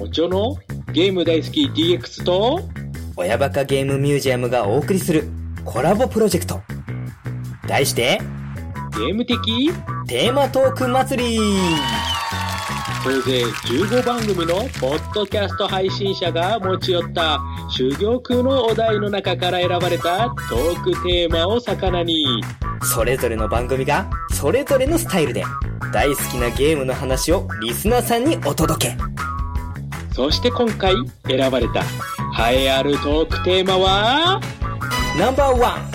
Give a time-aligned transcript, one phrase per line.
[0.00, 0.56] おちょの
[0.92, 2.60] ゲーム大好き DX と
[3.16, 5.24] 親バカゲームミュージアムがお送りする
[5.64, 6.62] コラボプロジェクト。
[7.68, 8.18] 題して、
[8.96, 9.70] ゲーム的
[10.08, 11.38] テーマトーク祭り
[13.04, 17.38] 総勢15番組のポッドキャスト配信者が持ち寄った
[17.76, 22.42] 珠玉のお題の中から選ばれたトークテーマを魚に
[22.82, 25.44] それぞれの番組が、それぞれのスタイルで、
[25.92, 28.96] 大好きなゲームの話をリスナーさんにお届け。
[30.20, 30.94] そして今回
[31.26, 31.80] 選ばれた
[32.52, 34.38] 栄えあるトークテーマは？
[35.18, 35.90] ナンバーワン、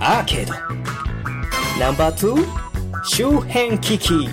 [0.00, 0.52] アーケード。
[1.80, 2.46] ナンバーツー、
[3.04, 4.28] 周辺機器。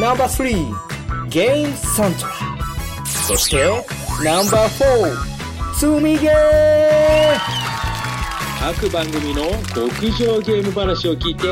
[0.00, 2.32] ナンバースリー、ゲームサントラ。
[3.06, 3.64] そして、
[4.24, 6.34] ナンバーフォー、積みゲー
[8.58, 11.46] 各番組の極上ゲーム話を聞いて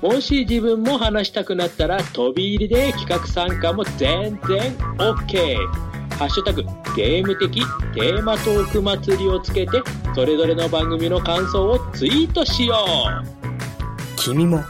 [0.00, 5.87] もし自分も話したくなったら飛び入りで企画参加も全然 OK
[6.18, 6.64] ハッシュタグ
[6.96, 7.62] ゲーム的
[7.94, 9.80] テーマトーク祭りをつけて
[10.16, 14.64] それぞれの番組の感想をツイートしよう君も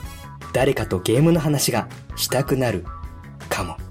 [0.53, 2.85] 誰かとゲームの話がしたくなる
[3.49, 3.88] かも。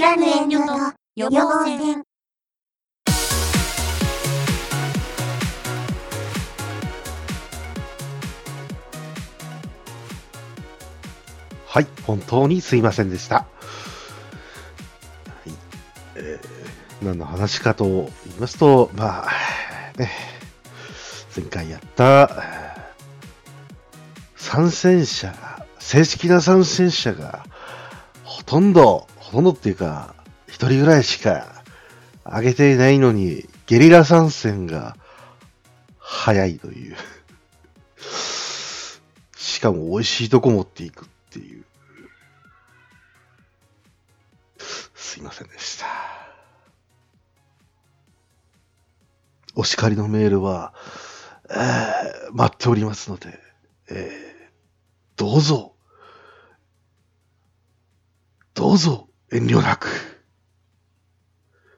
[0.00, 0.72] いらぬ遠慮と
[1.14, 2.02] 予防線。
[11.66, 13.34] はい、本当にすいませんでした。
[13.34, 13.44] は
[15.44, 15.50] い
[16.16, 18.08] えー何の話かと言い
[18.40, 19.28] ますと、まあ、
[19.98, 20.10] ね、
[21.36, 22.30] 前回やった、
[24.34, 25.34] 参戦者、
[25.78, 27.44] 正式な参戦者が、
[28.24, 30.16] ほとんど、ほとんどっていうか、
[30.48, 31.62] 一人ぐらいしか
[32.24, 34.96] 上げていないのに、ゲリラ参戦が
[36.00, 36.96] 早いという。
[39.36, 41.64] しかも美味しいとこ持っていくっていう。
[44.96, 45.86] すいませんでした。
[49.54, 50.74] お叱りのメールは、
[51.48, 53.38] えー待っておりますので、
[53.90, 54.40] えー
[55.16, 55.74] どうぞ、
[58.54, 59.88] どうぞ遠慮なく。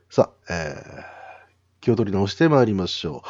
[0.08, 1.12] さあ、えー
[1.82, 3.24] 気を取り直して参りましょ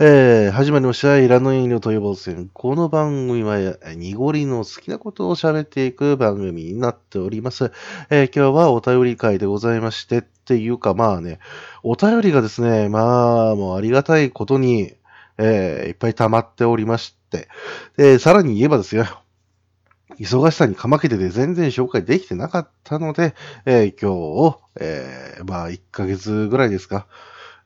[0.00, 0.02] う。
[0.02, 1.18] えー、始まりました。
[1.18, 2.48] いらぬ遠慮と予防線。
[2.54, 3.58] この番組は、
[3.96, 7.70] 濁りの好きなことを喋っていく番組になっております。
[8.08, 11.38] えー今日はお便り会でございまして、っていうかまあね、
[11.82, 14.94] お便りがですね、まあ、もうありがたいことに、
[15.36, 17.46] えーいっぱい溜まっておりまして、
[17.98, 19.04] で、さらに言えばですよ、
[20.18, 23.34] 忙しさにかまけてて全然紹介できてなかったので、
[23.66, 27.06] えー今日を、えーまあ、1ヶ月ぐらいですか。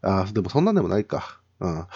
[0.03, 1.39] あでもそんなんでもないか。
[1.61, 1.87] うん。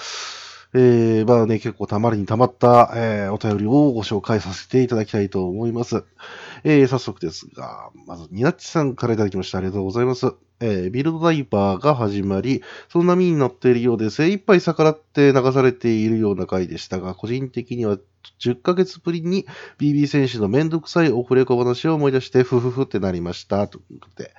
[0.75, 6.05] えー、まあね、結構たまりにたまった、えーお便りをご紹介させていただきたいと思います。
[6.65, 9.59] えー早速ですが、まず、ニナッチさんからいただきました。
[9.59, 10.33] ありがとうございます。
[10.61, 17.99] えービルドダイバーが始まり、その波に乗っているようで精一杯逆らって流されているような回でしたが、個人的には
[18.39, 19.47] 10ヶ月ぶりに
[19.79, 23.69] BB 選手のめんどくさいオフレコ話を思い出して、ふふふってなりました。
[23.69, 24.33] ということで。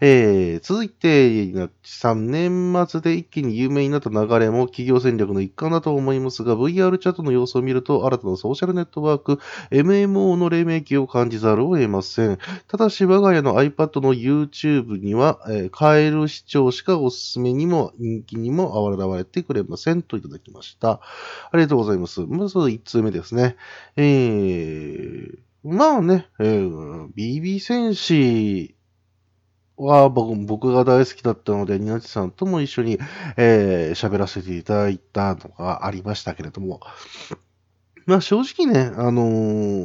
[0.00, 9.38] えー続いて、ニナッチさん、年末で一気に有名になった流れも企業戦略の一環だと思いますが、VR チャットの様子を見ると、新たなソーシャルネットワーク、
[9.70, 12.38] MMO の黎明期を感じざるを得ません。
[12.68, 21.00] ただし、我が家の iPad の YouTube には、えーカエル視聴しかおすすめにも人気にも現れてくれませんといただきました。
[21.50, 22.20] ありがとうございます。
[22.20, 23.56] まず1通目ですね。
[23.96, 28.76] えー、まあね、えー、BB 戦士
[29.76, 32.98] は僕僕が大好きだったので、ニナチさんとも一緒に
[33.36, 36.80] えー喋らせていただいたのがありましたけれども、
[38.06, 39.22] まあ正直ね、あの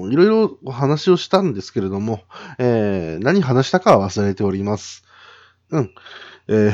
[0.08, 2.24] ーいろいろお話をしたんですけれども、
[2.60, 5.04] えー何話したかは忘れております。
[5.72, 5.92] うん。
[6.48, 6.74] えー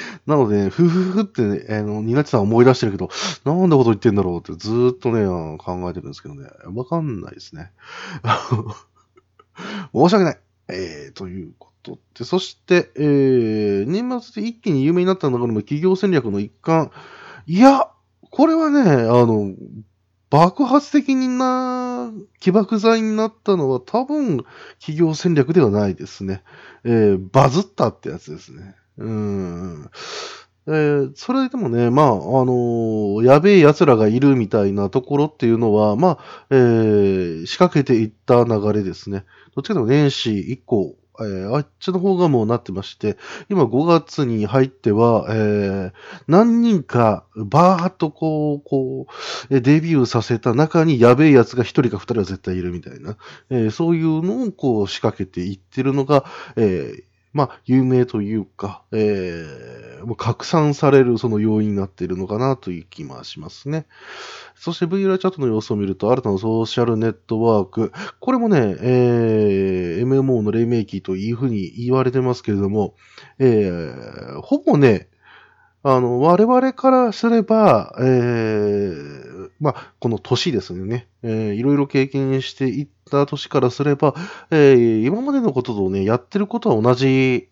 [0.26, 3.10] なので、ふふふってね、あの、ニナチさん思い出してるけど、
[3.44, 5.26] なんでこと言ってんだろうってずーっとね、
[5.58, 7.72] 考えてるんですけどね、わかんないですね。
[9.94, 10.38] 申し訳ない。
[10.68, 16.90] えー、ということで、そして、えー、年末で一気に有名になったのが、企業戦略の一環。
[17.46, 17.88] いや、
[18.30, 19.54] これはね、あの、
[20.28, 22.10] 爆発的な
[22.40, 24.44] 起爆剤になったのは多分
[24.80, 26.42] 企業戦略ではないですね。
[26.84, 28.74] えー、バズったってやつですね。
[28.98, 29.90] うん。
[30.68, 39.24] えーそれでもね、まあ、あのーやべえ奴らがいるみたいなところっていうのは、まあ、えー仕掛けていった流れですね。
[39.54, 43.16] どっちかというと年始以降、えーあっちの方がもうなってまして、
[43.48, 45.92] 今5月に入っては、えー
[46.26, 49.06] 何人かバーッとこう、こ
[49.50, 53.16] う、デビューさせた中にやべえ奴が1人か2人は絶対いるみたいな、
[53.50, 56.24] えーそういうのをこう仕掛けていってるのが、
[56.56, 57.02] えー
[57.36, 63.86] まあ、有名というか、えーもう拡散されるその要因になっているのかなという気もしますね。
[64.54, 72.94] そして VR チャットの様子を見ると、新たなソーシャルネットワーク、これもね、えー MMO の黎明期というふうに言われてますけれども、
[73.38, 75.08] えーほぼね、
[75.88, 84.14] あの、我々からすれば、えーまあ、この年ですよね、えーいろいろ経験していった年からすれば、
[84.50, 87.48] えー今までのこととね、やってることは同じ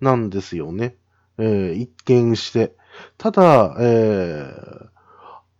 [0.00, 0.96] なんですよね。
[1.38, 2.72] えー一見して。
[3.18, 4.86] ただ、えー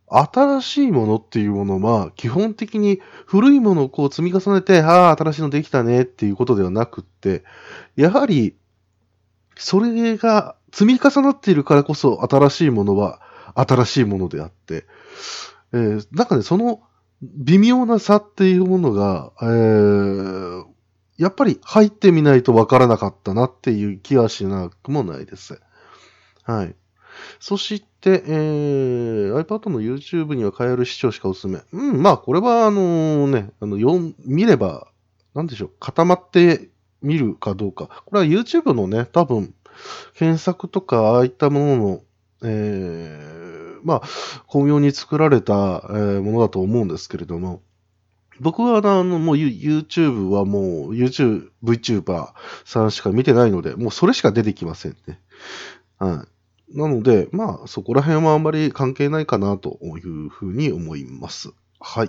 [0.09, 7.43] 新しいものっていうものは、基本的に古いものをこう積み重ねて、ああ、新しいのできたねっていうことではなくって、
[7.97, 8.55] やはり、
[9.57, 13.21] それが積み重なっているからこそ新しいものは
[13.55, 14.87] 新しいものであって、
[15.73, 16.83] えーなんかね、その
[17.23, 20.65] 微妙な差っていうものが、えー
[21.19, 25.63] やっぱり入ってみないとわからなかったなっていう気はしなくもないです。
[26.43, 26.77] はい。
[27.41, 31.61] そして、えー iPad の YouTube には変える視聴しかおすすめ。
[31.73, 34.89] うん、まあ、これは、あのね、あの、読ん見れば、
[35.35, 36.69] なんでしょう、固まって
[37.03, 38.03] 見るかどうか。
[38.07, 39.55] これは YouTube のね、多分、
[40.15, 42.03] 検索とか、ああいったものの、
[42.43, 44.03] えーまあ、
[44.47, 47.63] 巧妙に作られた、えーものだと思うんですけれども、
[48.41, 52.29] 僕は、あの、もう You- YouTube はもう YouTube、VTuber
[52.65, 55.21] さんしか見てないので、もうそれしか出てきませんね。
[55.99, 56.27] は
[56.73, 56.79] い。
[56.79, 61.53] なので、まあ、そこら辺はあんまり関係ないかなというふうに思います。
[61.81, 62.09] はい。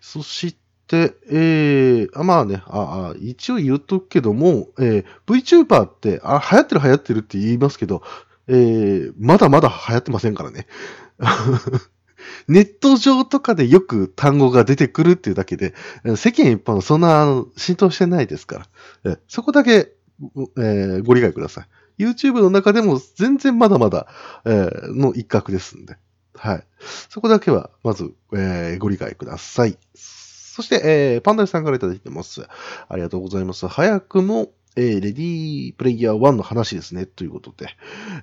[0.00, 0.58] そして、
[0.88, 8.02] でえー、まあね、ああ一応言っとくけども、えー VTuber って、あ、流行ってる流行ってるって言いますけど、
[8.48, 10.66] えー、まだまだ流行ってませんからね。
[12.48, 15.74] ネット上とかでよく単語が出てくるっていうだけで、
[16.16, 18.66] 世間一般はそんな浸透してないですか
[19.04, 19.92] ら、えそこだけ、
[20.58, 21.62] えーご理解くださ
[21.98, 22.02] い。
[22.02, 24.06] YouTube の中でも全然まだまだ、
[24.44, 25.96] えーの一角ですんで。
[26.36, 26.64] はい。
[27.08, 29.78] そこだけは、まず、えーご理解ください。
[30.54, 32.46] そして、えーパンダイさんからいただいてます。
[32.88, 33.66] ありがとうございます。
[33.66, 37.06] 早くも、えーレディープレイヤー1の話ですね。
[37.06, 37.70] ということで。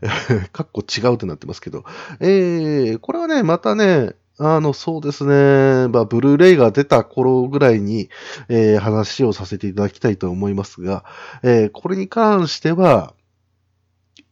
[0.53, 1.83] かっこ違うってなってますけど。
[2.21, 5.89] えーこれはね、またね、あの、そうですね。
[5.89, 8.09] まあ、ブルーレイが出た頃ぐらいに、
[8.47, 11.03] えー話をさせていただきたいと思いますが、
[11.43, 13.13] えーこれに関しては、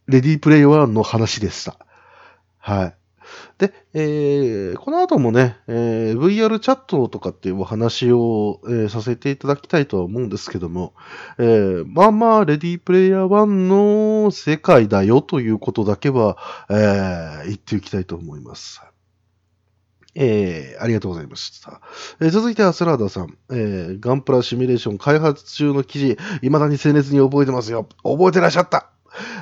[0.06, 1.76] レディープレイ1の話でした。
[2.56, 2.99] はい。
[3.58, 10.94] で、えーこの後もね、えー VR チャットとかっていうお話を、えーさせていただきたいとは思うんですけども、
[11.38, 16.36] えーまあまあ、レディープレイヤー1の世界だよということだけは、
[16.70, 18.82] えー言っておきたいと思います。
[20.14, 21.80] えーありがとうございました。
[22.20, 27.88] えー続いてはスラーダさん、えーガンプラシミュレーション開発中の記事、未だに鮮烈に覚えてますよ。
[28.02, 28.90] 覚えてらっしゃった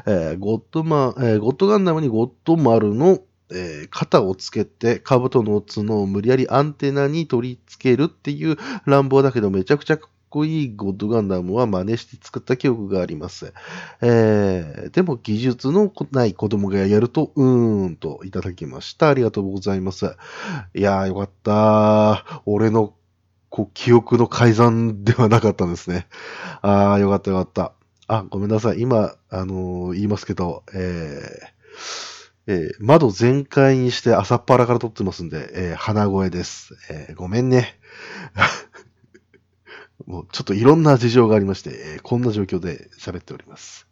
[0.07, 3.19] えーゴッドマン、えーゴッドガンダムにゴッド丸の、
[3.53, 8.57] えー肩をつけて、兜の角を無理やりアンテナに取り付けるっていう
[8.87, 13.53] 乱暴だけどめちゃくちゃかっこいいゴッドガンダムは真似して作った記憶があります。
[14.03, 19.09] えーでも技術のない子供がやると、うーんといただきました。
[19.09, 20.17] ありがとうございます。
[20.75, 22.43] いやーよかった。
[22.47, 22.95] 俺の
[23.51, 26.07] こう記憶の改ざんではなかったんですね。
[26.63, 27.73] あーよかったよかった。
[28.07, 28.81] あ、ごめんなさい。
[28.81, 32.18] 今、あのー言いますけど、えー
[32.49, 36.75] えー窓全開にして朝っぱらから撮ってますんで、えー鼻声です。
[36.91, 37.79] えーごめんね。
[40.07, 43.87] もうちょっといろんな事情がありまして、えこんな状況で喋っております。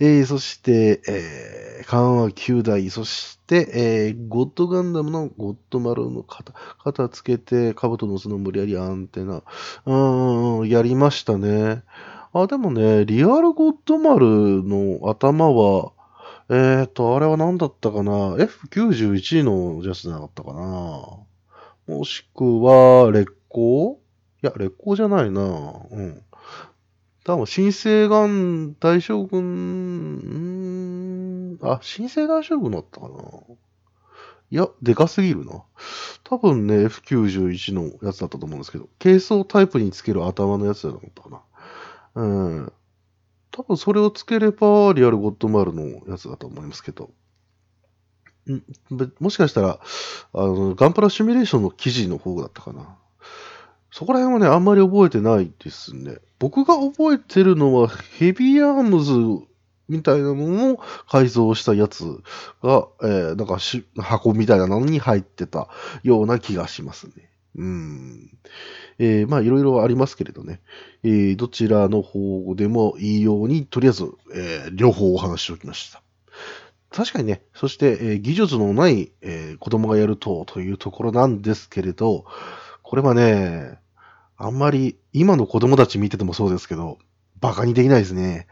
[0.00, 11.82] えそして、えー、緩和9台、そして、えゴッドガンダムのゴッド丸の肩、肩つけて、兜の角無理やりアンテナ、うーん、やりましたね。
[12.32, 15.92] あ、でもね、リアルゴッド丸の頭は、
[16.50, 20.60] えーと、あれは何だったかな ?F91 のやつじゃなかったかな？
[21.86, 24.00] もしくは、劣行
[24.42, 26.22] いや、劣行じゃないなうん。
[27.24, 29.40] 多分、新生眼大将軍、
[31.60, 33.14] うん、あ、新生大将軍だったかな？
[34.50, 35.64] いや、でかすぎるな。
[36.24, 41.40] 多分ね、F91 のやつだったと思うんですけど、軽装タイプにつける頭のやつじゃなかったかな。
[42.16, 42.26] う
[42.60, 42.72] ん。
[43.56, 47.10] 多分それをつければ、リアルゴッドマールのやつだと思いますけど。
[48.50, 48.62] ん
[49.20, 49.78] もしかしたら、
[50.32, 52.98] あの、ガンプラシミュレーションの記事の方だったかな。
[53.92, 56.16] そこら辺はね、あんまり覚えてないですね。
[56.40, 59.46] 僕が覚えてるのは、ヘビーアームズ
[59.88, 62.04] みたいなものを改造したやつ
[62.60, 65.68] が、えー、なんかし箱みたいなのに入ってた
[66.02, 67.30] ような気がしますね。
[67.56, 68.30] うん。
[68.98, 70.60] えー、まあいろいろありますけれどね。
[71.02, 76.02] えー、どちらの方でもいいように、とりあえず、えー、両方お話ししておきました。
[76.90, 82.24] 確かにね、そして、えー技術のない、えー子供がやると、というところなんですけれど、
[82.82, 83.78] これはね、
[84.36, 86.98] あんまり今の子供たち見ててもそうですけど、
[87.40, 88.46] バカにできないですね。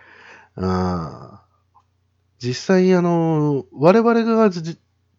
[0.56, 1.42] うん
[2.42, 4.54] 実際、あの、我々が、ね、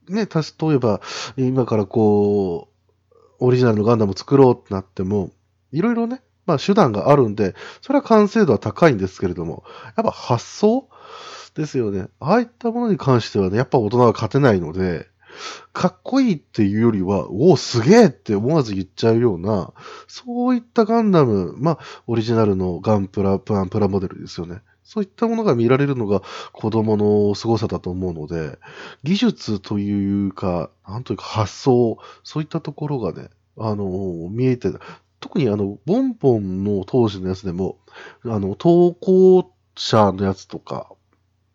[0.09, 0.99] 例えば、
[1.37, 2.72] 今からこう、
[3.39, 5.31] オリジナルのガンダムを作ろうってなっても、
[5.71, 9.63] いろいろね、まあ手段があるんで、それは完成度は高いんですけれども、
[9.97, 10.89] やっぱ発想
[11.55, 12.07] ですよね。
[12.19, 15.07] ああいったものに関してはね、やっぱ大人は勝てないので、
[15.71, 19.73] かっこいいっていうよりは、おお、すげえって思わず言っちゃうような、
[20.07, 24.61] そういったガンダム、まあ、オリジナルのガンプラ、プランプラモデルですよね。
[24.83, 26.21] そういったものが見られるのが
[26.51, 28.59] 子供の凄さだと思うので、
[29.03, 33.85] 技術というか、なんというか発想、そういったところがね、あの、
[34.29, 34.69] 見えて、
[35.19, 37.77] 特にあの、ボンボンの当時のやつでも、
[38.23, 40.91] あの、投稿者のやつとか、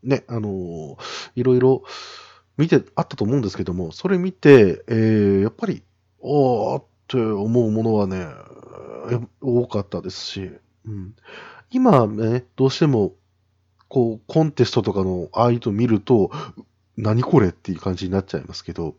[0.02, 0.96] ね、あの、
[1.34, 1.82] いろいろ
[2.56, 5.82] 見てあったと思うんですけども、それ見て、えー、やっぱり、
[6.20, 8.26] おーって思うものはね、
[9.40, 10.50] 多かったですし、
[10.86, 11.14] うん、
[11.70, 13.14] 今ね、どうしても、
[13.88, 16.30] こう、コンテストとかのああいうの見ると、
[16.96, 18.96] 何これっていう感じになっちゃいますけど、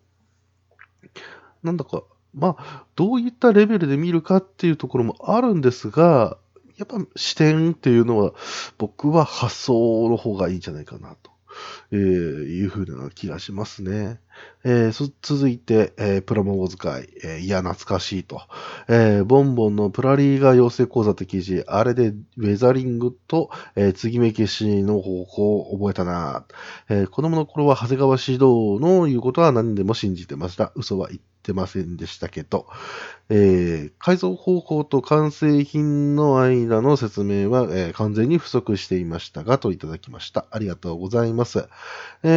[1.64, 6.38] なんだか、まあ、どういったレベルで見るかっていうところもあるんですが、
[6.78, 8.34] やっぱ視点っていうのは、
[8.78, 11.32] 僕は発想の方がいいんじゃないかなと。
[11.92, 14.20] えーいうふうな気がしますね。
[14.64, 18.42] えーそ続いて、えープラモ語使い、えーいや、懐かしいと。
[18.88, 26.46] えーボンボンのプラリーガ養成講座って記事、あれでウェザリングと、えー継ぎ目消しの方法を覚えたな。
[26.90, 30.72] えー子供の頃は長谷川指導の言うことは何でも信じてました。
[30.76, 32.68] 嘘は言ってませんでしたけど、
[33.30, 40.46] えー改造方法と完成品の間の説明は、えー完全に不足していましたが、といただきました。
[40.52, 41.68] ありがとうございます。
[42.24, 42.28] え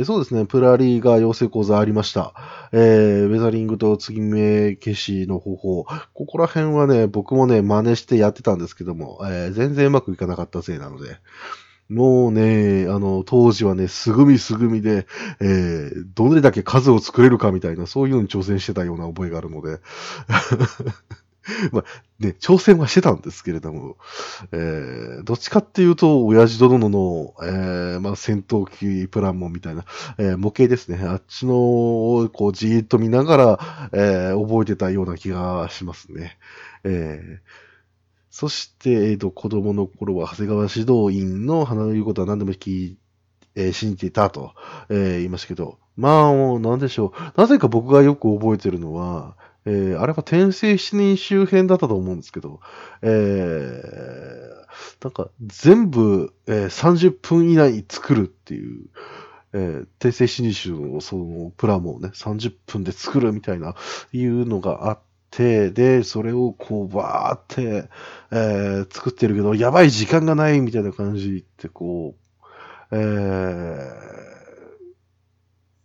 [0.00, 2.34] ーそうですね、プラリーが養成講座ありました。
[2.72, 5.84] えーウェザリングと継ぎ目消しの方法。
[6.14, 11.18] ここら辺はね、僕もね、真似してやってたんですけども、えー全然うまくいかなかったせいなので、
[11.94, 15.06] もうね、あの、当時はね、すぐみすぐみで、
[15.40, 19.80] えーどれだけ数を作れるかみたいな、そういうのに挑戦してたような覚えがあるので、
[21.72, 21.84] まあ、
[22.20, 23.96] ね、挑戦はしてたんですけれども、
[24.52, 29.84] えーどっちかっていうと、親父殿の、えーまあ、戦闘機プランモンみたいな、
[30.18, 30.98] えー模型ですね。
[31.06, 36.38] あっちのを、こう、じーっと見ながら、えー覚えてたような気がしますね。
[36.84, 37.61] えー
[38.32, 42.98] そして、えーと、子供の頃は、長谷川指導員の花の言うことは何でも聞き、
[43.54, 44.54] えー信じていたと、
[44.88, 47.38] えー言いましたけど、まあ、もう、なんでしょう。
[47.38, 49.36] なぜか僕がよく覚えてるのは、
[49.66, 52.60] えーあれは転生7人周辺だったと思うんですけど、
[53.02, 58.86] えーなんか、全部、えー30分以内に作るっていう、
[59.52, 63.74] えー、転生7人集のそのプラモをね、30分で作るみたいな、
[64.14, 67.88] いうのがあって、で、それをこう、バーって、
[68.30, 74.12] えー作ってるけど、やばい時間がないみたいな感じって、こう、えー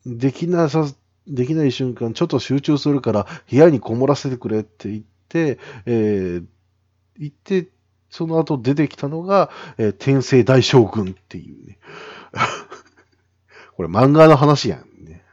[0.06, 0.86] できなさ、
[1.27, 6.46] できない瞬間、ちょっと集中するから、部屋にこもらせてくれって言って、えー
[7.20, 7.70] 言って、
[8.10, 11.77] その後出てきたのが、えー天聖大将軍っていうね。
[13.75, 15.24] これ漫画の話やんね。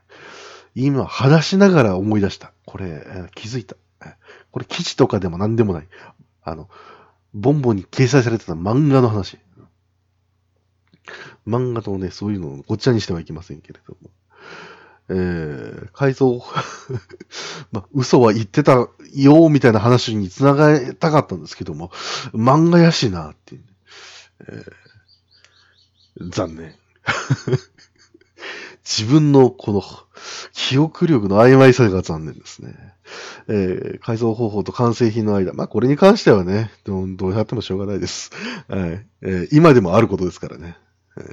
[0.75, 2.52] 今、話しながら思い出した。
[2.66, 3.76] これ、えー気づいた。
[4.54, 5.88] これ記事とかでも何でもない。
[6.44, 6.68] あの、
[7.34, 9.37] ボンボンに掲載されてた漫画の話。
[11.44, 14.11] 漫画とね、そういうのをごっちゃにしてはいけませんけれども。
[15.08, 16.40] えー、改造、
[17.73, 21.90] まあ、嘘は言ってたよ、みたいな話に繋がりたかったんですけども、
[22.32, 23.66] 漫画やしな、っていうね、
[24.50, 24.84] えー
[26.30, 26.76] 残念。
[28.85, 29.83] 自分のこの
[30.53, 32.75] 記憶力の曖昧さが残念ですね。
[33.49, 35.53] えー改造方法と完成品の間。
[35.55, 38.31] まあ、これに関してはね、どうどうやってもしょうがないです。
[38.69, 40.76] はいえー今でもあることですからね。
[41.17, 41.26] はい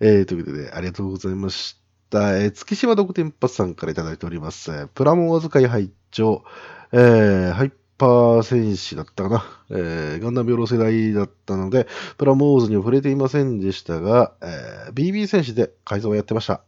[0.00, 1.76] えーということで、ありがとうございまし
[2.10, 2.38] た。
[2.38, 4.86] えー月島独天発さんからいただいております。
[4.94, 6.44] プラモお使い拝聴
[6.92, 9.44] えーハイパー戦士だったかな。
[9.70, 11.86] えーガンダムヨロ世代だったので、
[12.16, 16.62] プラモーズには触れていませんでしたが、えー BB 戦士で改造をやってました。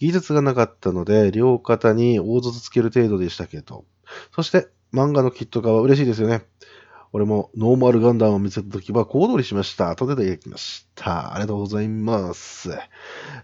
[0.00, 3.84] 技術がなかったので、両肩に大筒つける程度でしたけど。
[4.34, 6.42] そして、漫画のキット化は嬉しいですよね。
[7.14, 9.94] 俺もノーマルガンダムを見せたときは小躍りしました。
[9.96, 11.34] とでできました。
[11.34, 12.70] ありがとうございます。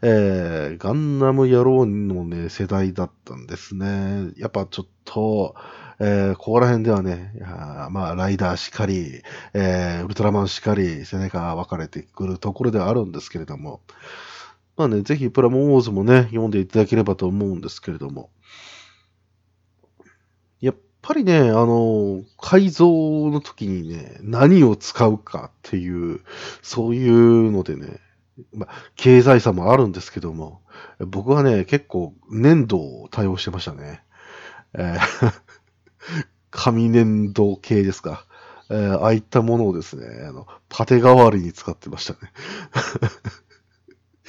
[0.00, 4.32] えー、ガンダム野郎のね、世代だったんですね。
[4.38, 5.54] やっぱちょっと、
[6.00, 13.80] えー、ここら辺ではね、いやーまあ、ライダーしかり、えー、ウルトラマンしかり、世代が分かれてくるところではあるんですけれども、
[14.76, 18.30] まあね、ぜひプラモンウォーズもね、読んでいただければと思うんですけれども、
[20.60, 22.86] やっぱりね、あの、改造
[23.30, 26.20] の時にね、何を使うかっていう、
[26.62, 27.98] そういうのでね、
[28.54, 30.62] まあ、経済差もあるんですけども、
[31.00, 34.04] 僕はね、結構粘土を対応してましたね。
[34.74, 35.47] えー
[36.50, 38.26] 紙粘土系ですか。
[38.70, 42.32] えーああいったものをですね、あの、パテ代わりに使ってましたね。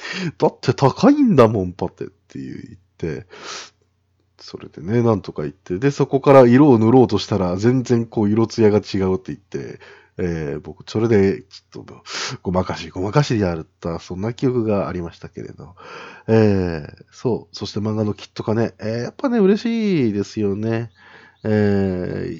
[0.38, 3.26] だって高いんだもん、パテって言って、
[4.38, 9.80] それでね、なんとか言って、で、そこから色を塗ろうとしたら、全然こう、色艶が違うって言って、
[10.16, 12.02] えー僕、それで、ちょっと、
[12.42, 15.74] ごまかし、ごまかしでやった、そんな記憶がありましたけれど。
[16.26, 20.90] えーそう、そして漫画のキット化ね、えーやっぱね、嬉しいですよね。
[21.44, 21.48] え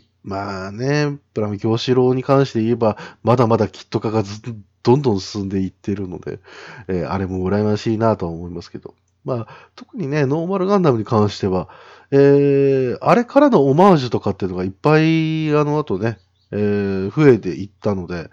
[0.00, 4.42] ーまあね、プラミ京志郎に関して言えば、まだまだキット化がず
[4.82, 6.40] どんどん進んでいってるので、
[6.88, 8.94] えーあれも羨ましいなとは思いますけど。
[9.24, 11.68] まあ、特にね、ノーマルガンダムに関しては、
[12.10, 16.18] えーあれからのオマージュとかっていうのがいっぱい、あの後ね、
[16.52, 18.28] えー増えていったので、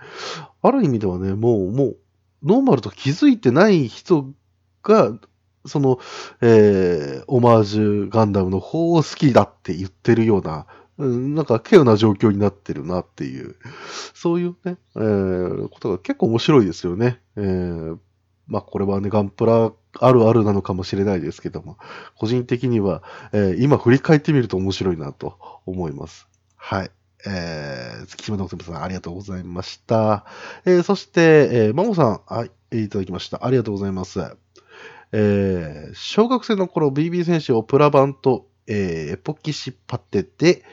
[0.61, 1.97] ある意味ではね、もう、もう、
[2.43, 4.29] ノーマルと気づいてない人
[4.83, 5.13] が、
[5.67, 5.99] その、
[6.41, 10.65] えーオマージュガンダムの方を好きだって言ってるような、
[10.97, 13.55] なんか、稀有な状況になってるなっていう、
[14.13, 17.19] そういうね、えーことが結構面白いですよね。
[17.35, 17.97] えー
[18.47, 21.77] まあ、これはね、ガンプラあるあるなのかもしれないですけども、
[22.17, 26.27] 個人的には、えー今振り返ってみると面白いなと思います。
[26.55, 26.91] はい。
[27.25, 30.25] えー、月島のさん、ありがとうございました。
[30.65, 33.45] えーそして、えー、マモさん、はい、いただきました。
[33.45, 34.19] ありがとうございます。
[35.11, 40.63] えー小学生の頃 BB 選手をプラ版と、えーエポキシパテで、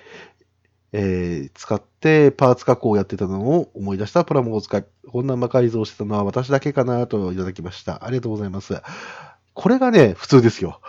[0.92, 8.04] えー使ってパーツ加工をやってたのを思い出したプラモを使い、こんな魔改造してたのは私だけかなといただきました。
[8.04, 8.80] ありがとうございます。
[9.54, 10.80] これがね、普通ですよ。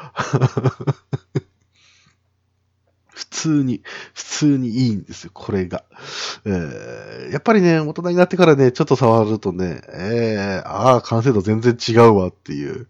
[3.16, 3.82] 普通に、
[4.14, 5.86] 普通にいいんですよ、これが。
[6.46, 12.88] えーやっぱりね、大人になってからね、ちょっと触るとね、えー、ああ、完成度全然違うわっていう、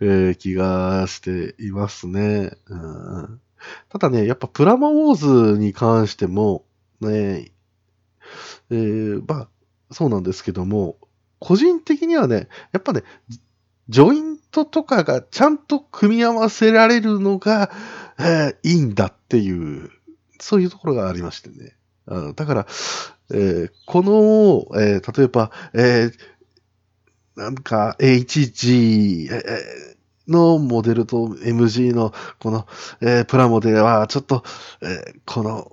[0.00, 2.52] えー気がしていますね。
[2.68, 3.40] うん
[3.88, 6.64] ただね、やっぱプラモウォーズに関しても、
[7.00, 7.50] ね、
[8.70, 9.48] えーまあ、
[9.90, 10.96] そうなんですけども、
[11.40, 13.02] 個人的にはね、やっぱね、
[13.88, 17.70] ジョイントとかがちゃんと組み合わせられるのが、
[18.18, 19.90] えーいいんだっていう、
[20.40, 21.74] そういうところがありましてね。
[22.08, 22.66] あだから、
[23.32, 26.12] えーこの、えー例えば、えー
[27.36, 29.96] なんか HG、えー
[30.28, 32.66] のモデルと MG のこの、
[33.00, 34.42] えープラモデルはちょっと、
[34.82, 35.70] えーこの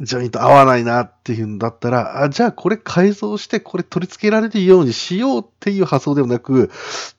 [0.00, 6.70] ジョイント合わないなっていうんだったら、あじゃあこれ改造してこれ取り付けられるようにしようっていう発想ではなく、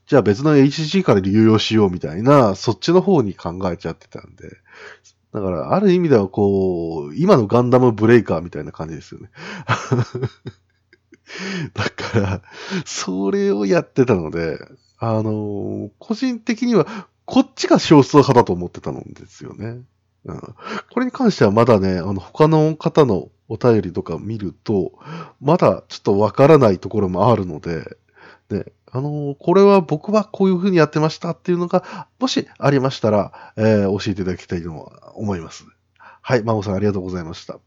[0.08, 4.58] じゃあ別の HG から流用しようみたいな、そっちの方に考えちゃってたんで。
[5.34, 9.30] だから、ある意味ではこう、今のガンダムブレイカーみたいな感じですよね。
[11.74, 12.42] だから、
[12.86, 14.60] それをやってたので、
[14.98, 19.82] あの個人的には、こっちが少数派だと思ってたんですよね。
[20.26, 24.94] うん、これに関してはまだね、あの、他の方のお便りとか見ると、
[25.40, 27.98] まだちょっとわからないところもあるので、
[28.50, 35.66] ね、あのこれは僕はこういう風にやってましたっていうのが、もしありましたら、えー教えていただきたいと思います。
[35.98, 37.60] はい、マモさんありがとうございました。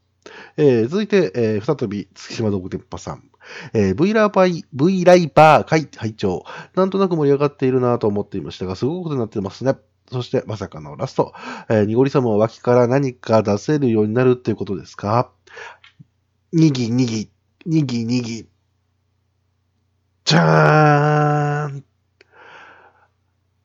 [0.57, 3.23] えー続いて、えー再び、月島道具店舗さん。
[3.73, 6.45] えー V ラーバイ、V ライバー会会長。
[6.75, 9.77] なんとなく盛り上がっているなと思っていましたが、すごいことになってますね。
[10.13, 11.33] そして、まさかのラスト。
[11.71, 15.31] えー、にごり様は脇から何か出せるようになるっていうことですか？
[16.53, 17.31] にぎにぎ、
[17.65, 18.47] にぎにぎ。
[20.25, 21.85] じゃーん。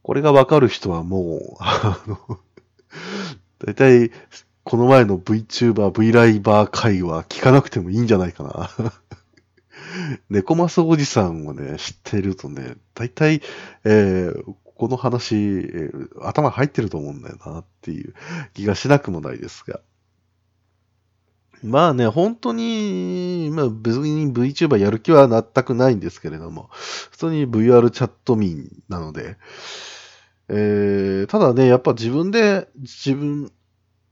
[0.03, 2.39] これがわかる人はもう、 あの、
[3.65, 4.11] だいたい、
[4.63, 8.69] この前の VTuber、V ライバー会は聞かなくてもいいんじゃないかな。
[10.29, 13.41] 猫マスおじさんをね、知ってるとね、だいたい、
[13.85, 18.13] えーこの話、えー頭入ってると思うんだよなっていう
[18.53, 19.81] 気がしなくもないですが。
[21.63, 29.37] まあね、本当に、まあ別に VTuber やる気は全くないんですけれども、普通に VR チャット民なので、
[30.47, 33.51] えー、ただね、やっぱ自分で自分、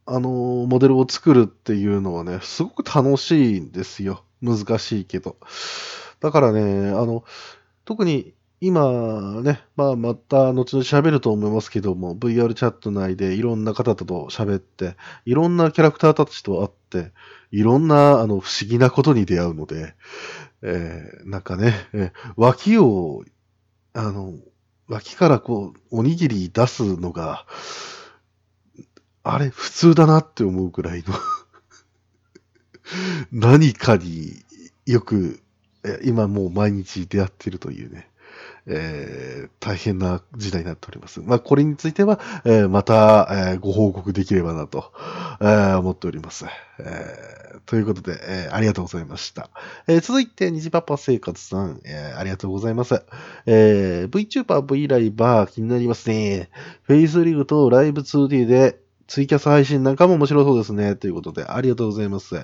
[0.05, 0.29] あの
[0.69, 4.23] モデルを作るっていうのはね、すごく楽しいんですよ。
[4.41, 5.37] 難しいけど。
[6.19, 7.23] だからね、あの、
[7.85, 16.69] 特に今ね、まあまた後々喋ると思いますけども、VR チャット内でいろんな方と喋って、いろんなキャラクターたちと会っ
[17.05, 17.13] て、
[17.51, 19.93] いろんなあの不思議なことに出会うので、
[20.63, 23.23] えーなんかね、えー脇を、
[23.93, 24.35] あの、
[24.87, 27.45] 脇からこう、おにぎり出すのが、
[29.23, 31.13] あれ、普通だなって思うくらいの
[33.31, 34.43] 何かに
[34.85, 35.41] よく、
[36.03, 38.09] 今もう毎日出会ってるというね、
[38.67, 41.19] えー大変な時代になっております。
[41.21, 44.91] まあ、これについては、えーまた、えーご報告できればなと、
[45.41, 46.45] えー思っております。
[46.79, 49.49] えーということで、えーありがとうございました。
[49.87, 53.03] えー続いて、虹パパ生活さん、えーありがとうございます。
[53.45, 56.49] えー VTuber、V ライバー気になりますね。
[56.83, 60.95] フェイスリグとライブ 2D でツイキャス配信なんかも面白そうですね。
[60.95, 62.35] ということで、ありがとうございます。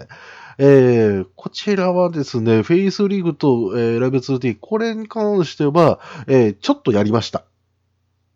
[0.57, 7.43] えーこちらはですね、フェイスリグと、えーライブ 2D、これに関しては、えーちょっとやりました。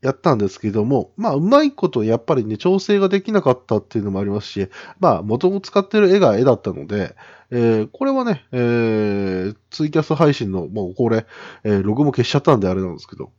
[0.01, 7.15] やったんですけども、まあ、うまいことやっぱりね、調整ができなかったっていうのもありますし、まあ、元々使ってる絵が絵だったので、
[7.51, 11.25] えーこれはね、えーツイキャス配信の、もうこれ、
[11.63, 13.31] えーログも消しちゃったんであれなんですけど、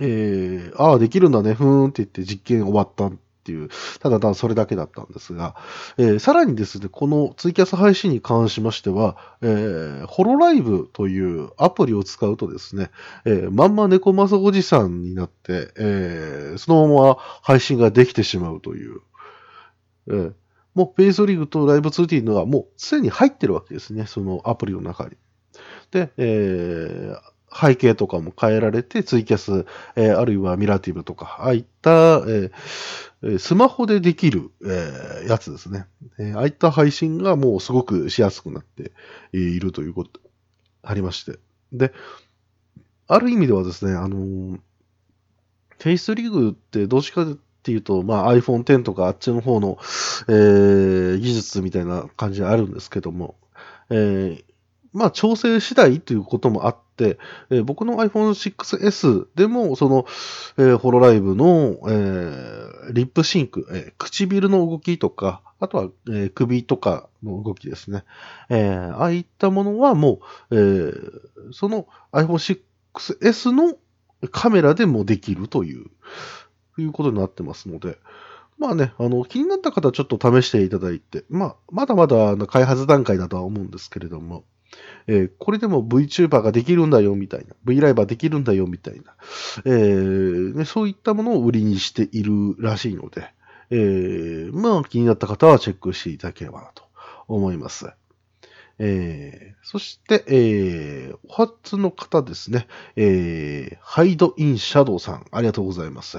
[0.00, 3.10] えーああ、できるんだね、ふーんって言って実験終わった
[3.40, 3.68] っていう、
[4.00, 5.56] ただただそれだけだったんですが、
[5.98, 12.90] えーさらにですね、このツイキャス配信に関しましては、えーホロライブというアプリを使うとですね、
[13.24, 19.00] えーまんま猫マソおじさんになって、えーそのまま配信ができてしまうという、
[20.08, 20.32] えー
[20.74, 25.16] もうフェイスリーグとライブ 2D のはもうすでに入ってるわけですね、そのアプリの中に。
[25.90, 31.90] で、えー背景とかも変えられて、ツイキャス、えーあるいはミラティブとか、ああいった、
[32.28, 35.86] えースマホでできる、えーやつですね、
[36.18, 38.92] えああいった配信がもうすごくしやすくなって
[39.32, 40.20] いるということ、
[40.82, 41.38] ありまして。
[41.72, 41.92] で、
[43.08, 44.60] ある意味ではですね、あのー
[45.78, 47.26] フェイスリーグってどうしかっ
[47.62, 49.78] ていうと、まあ iPhone X とかあっちの方の、
[50.28, 53.36] えー技術みたいな感じであるんですけども、
[53.90, 54.49] えー
[54.92, 57.18] まあ調整次第ということもあって、
[57.50, 60.06] えー僕の iPhone 6S でも、その、
[60.58, 68.04] えーホロライブの、えーリップシンク、えー唇の動きとか、あとは、えー首とかの動きですね。
[68.48, 72.38] えーああいったものはもう、えーその iPhone
[72.94, 73.76] 6S の
[74.30, 75.86] カメラでもできるという、
[76.78, 77.98] いうことになってますので、
[78.58, 84.44] まあね、あの、気になった方はちょっと試していただいて、まあ、まだまだ開発段階だとは思うんですけれども、
[85.06, 89.14] えーこれでも VTuber ができるんだよみたいな、V ライバーできるんだよみたいな、
[89.64, 93.32] えーね、そういったものを売りにしているらしいので、
[93.70, 96.84] えーまあ気になった方はチェックしていただければなと
[97.28, 97.90] 思います。
[98.78, 102.66] えーそして、えーお初の方ですね、
[102.96, 106.18] えーハイドインシャドウさん、ありがとうございます。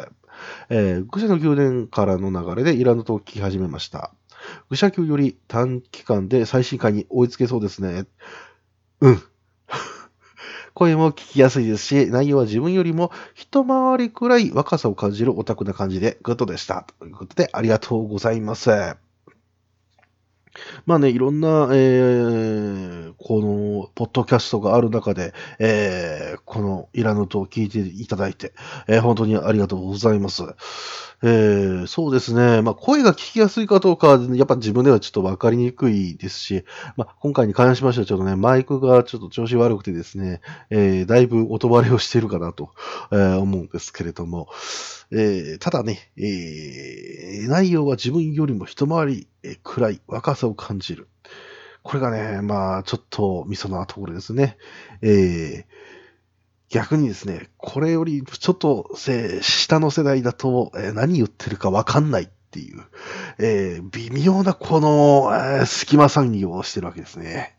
[0.69, 4.13] えー、愚者の宮殿からの流れでイランドと聞き始めました。
[4.69, 8.05] 愚者級より短期間で最新回に追いつけそうですね。
[9.01, 9.21] うん。
[10.73, 16.85] 声も聞きやすいですし、内容は自分よりも一回りくらい若さを感じるオタクな感じでグッドでした。
[16.99, 18.69] ということで、ありがとうございます。
[20.85, 28.53] まあね、いろんな、えーこの、ポッドキャストがある中で、えーこのイラヌと聞いていただいて、
[28.87, 30.43] えー本当にありがとうございます。
[31.23, 32.61] えーそうですね。
[32.61, 36.65] まあ、声が聞きやすいかどうか、やっぱ自分ではちょっとわかりにくいですし、
[36.97, 42.71] まあ、今回に関しましてはちょっとね、マイクがちょっと調子悪くてですね、えーだいぶ音割れをしているかなと、
[43.11, 44.47] えー思うんですけれども、
[45.11, 51.07] えーただね、えー内容は自分よりも一回りえ暗い若さを感じる。
[51.83, 54.57] これがね、まあ、ちょっとミソなところですね。
[55.01, 55.91] えー
[56.69, 62.83] 逆にですね、これよりちょっとせ下の世代だと、えー何言ってるかわかんないっていう、
[63.39, 67.57] えー微妙なこの、えー隙間産業をしてるわけですね。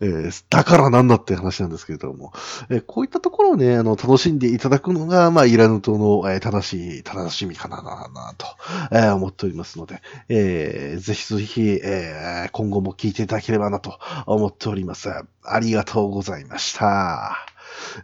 [0.00, 2.32] えーだからなんだって話なんですけれども、
[2.70, 8.46] えーこういったところをね、あの、楽しんでいただくのが、まあ、イラヌ島の、えー正しい、楽しみかな、な、なと、
[8.92, 15.10] え思っておりますので、えーぜひぜひ、え今後も聞いていただければなと思っております。
[15.44, 17.53] ありがとうございました。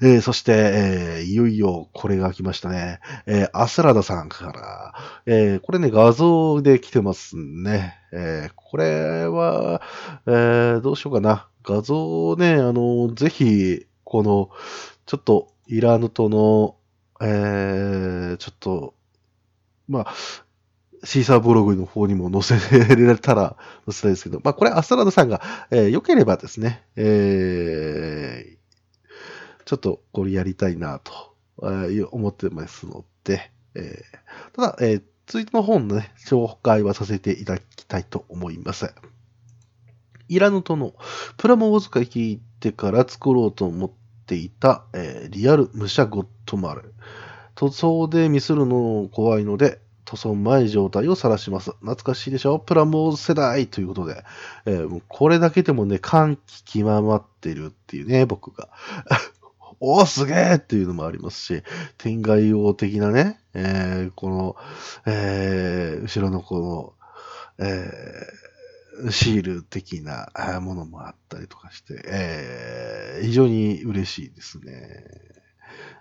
[0.02, 3.00] えーそして、えーいよいよこれが来ましたね。
[3.26, 4.94] えーアスラダさんから、
[5.26, 7.94] えーこれね、画像で来てますね。
[8.12, 9.82] えーこれは、
[10.26, 11.48] えーどうしようかな。
[11.64, 14.50] 画像をね、あの、ぜひ、この、
[15.06, 16.76] ちょっと、イラヌとの、
[17.20, 18.94] えー、ちょっと、
[19.88, 20.14] まあ、
[21.04, 23.56] シーサーブログの方にも載せられたら
[23.86, 28.59] 載せたいですけど、まあこれアスラダさんが、えー、良ければですね、えー、
[29.70, 31.12] ちょっとこれやりたいなと、
[32.10, 38.92] 思ってますので、えー、ただ、えー、ツイートの本のね、紹介はさせていただきたいと思います。
[40.26, 40.94] イラヌとの
[41.36, 43.90] プラモを使い切ってから作ろうと思っ
[44.26, 46.92] ていた、えー、リアル武者ゴッドマル。
[47.54, 51.70] 塗装でミスるの怖いので、塗装前状態を晒します。
[51.78, 52.58] 懐かしいでしょ？
[52.58, 54.24] プラモ世代ということで、
[54.66, 58.68] えー、これだけでもね、歓喜極まってるっていうね、僕が。
[59.80, 61.62] おーすげーっていうのもありますし、
[61.96, 64.56] 天外王的なね、えー、この、
[65.06, 66.96] えー、後ろのこ
[67.58, 70.28] の、えー、シール的な
[70.60, 75.06] ものもあったりとかして、えー、非常に嬉しいですね。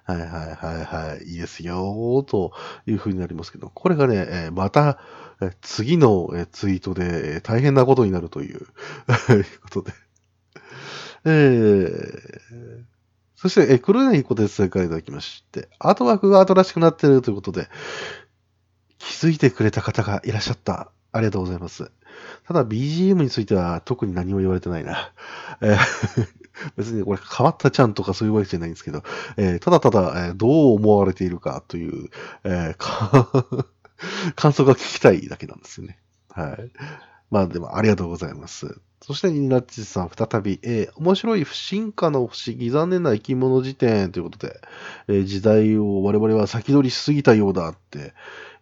[0.04, 2.52] はいはいはいはい、いいですよ、と
[2.86, 5.00] いうふうになりますけど、これがね、えまた、
[5.62, 8.66] 次のツイートで大変なことになるという
[9.64, 9.94] ことで。
[11.26, 12.84] えー、
[13.42, 17.70] そして、え黒柳小鉄さんからいただきまして、アートワークが新しくなっているということで、
[18.98, 20.92] 気づいてくれた方がいらっしゃった。
[21.14, 21.90] ありがとうございます。
[22.46, 25.14] ただ BGM については特に何も言われてないな。
[25.62, 25.78] えー
[26.76, 29.04] 別にこれ変わったちゃんとかそういうわけじゃないんですけど、
[29.38, 32.10] えー、ただただ、えー、どう思われているかという、
[32.44, 33.66] えー、
[34.36, 36.00] 感想が聞きたいだけなんですよね。
[36.30, 36.72] はい。
[37.32, 38.82] まあでもありがとうございます。
[39.02, 44.60] そして、ニナッチさん、再び、えー、面白い不進化の不思議、残念な生き物辞典ということで、
[45.08, 48.14] えー、時代を我々は先取りしすぎたようだって、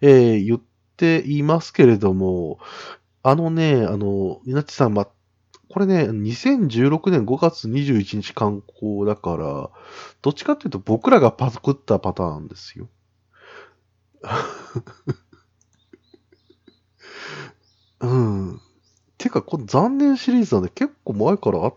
[0.01, 0.61] えー、言っ
[0.95, 2.59] ていますけれども、
[3.23, 5.07] あのね、あの、ニナッチさん、ま、
[5.69, 9.69] これね、2016年5月21日刊行だから、
[10.21, 12.89] どっちかっていうと僕らがパクったパターンですよ。
[17.99, 18.61] うん。
[19.17, 21.73] てか、この残念シリーズはね、結構前からあっ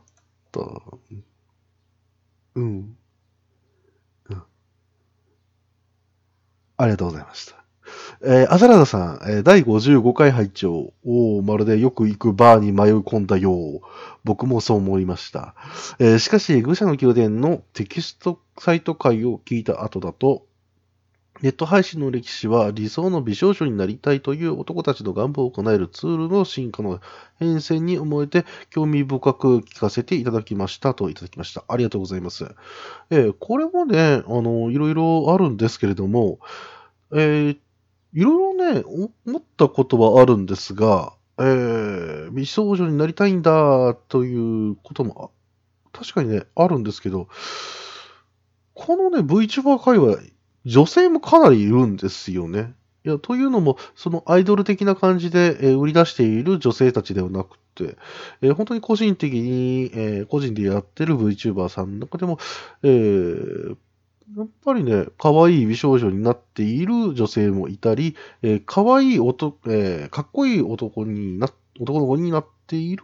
[0.52, 0.60] た。
[2.54, 2.96] うん。
[4.30, 4.42] うん。
[6.76, 7.60] ありがとうございました。
[8.22, 13.80] えー、アザラダさん、えー、第55回拝聴おまるでよく行くバーに迷い込んだよう。
[14.24, 15.54] 僕もそう思いました。
[15.98, 20.46] えー、しかし、愚者の宮殿のテキストサイト会を聞いた後だと、
[21.42, 27.00] ネット配信の歴史は理想の美少女になりたいという男たちの願望を叶えるツールの進化の
[27.38, 31.64] 変遷に思えて興味深く聞かせていただきましたといただきました。
[31.66, 32.54] ありがとうございます。
[33.08, 36.40] えー、これもね、あの、いろいろあるんですけれども、
[37.12, 37.58] えー、
[38.12, 38.82] いろいろね、
[39.24, 45.32] 思ったことはあるんですが、えー、美少女になりたいんだということも、
[45.92, 47.28] 確かにね、あるんですけど、
[48.74, 50.18] このね、VTuber 界隈、
[50.64, 52.74] 女性もかなりいるんですよね。
[53.04, 57.96] いや、というのも、そのアイドル的な感じで、えー、売り出している女性たちではなくて、
[58.42, 62.38] えー、本当に個人的に、えー、個人でやってる VTuber さんの中でも、
[62.82, 63.76] えー、
[64.36, 71.48] やっぱりね、可愛い美少女になっている女性もいたり、えー、可愛い男、えー、かっこいい男にな、
[71.80, 73.02] 男の子になってている、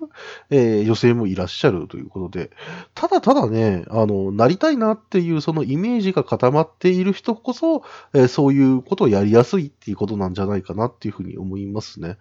[0.50, 2.50] えー、女性もいらっしゃるということで、
[2.94, 7.83] ただただね、あの、なりたいなっていうそのイメージが固まっている人こそ、
[8.14, 12.16] えー、そういうことをやりやすいっていうことなんじゃないかなっていうふうに思いますね。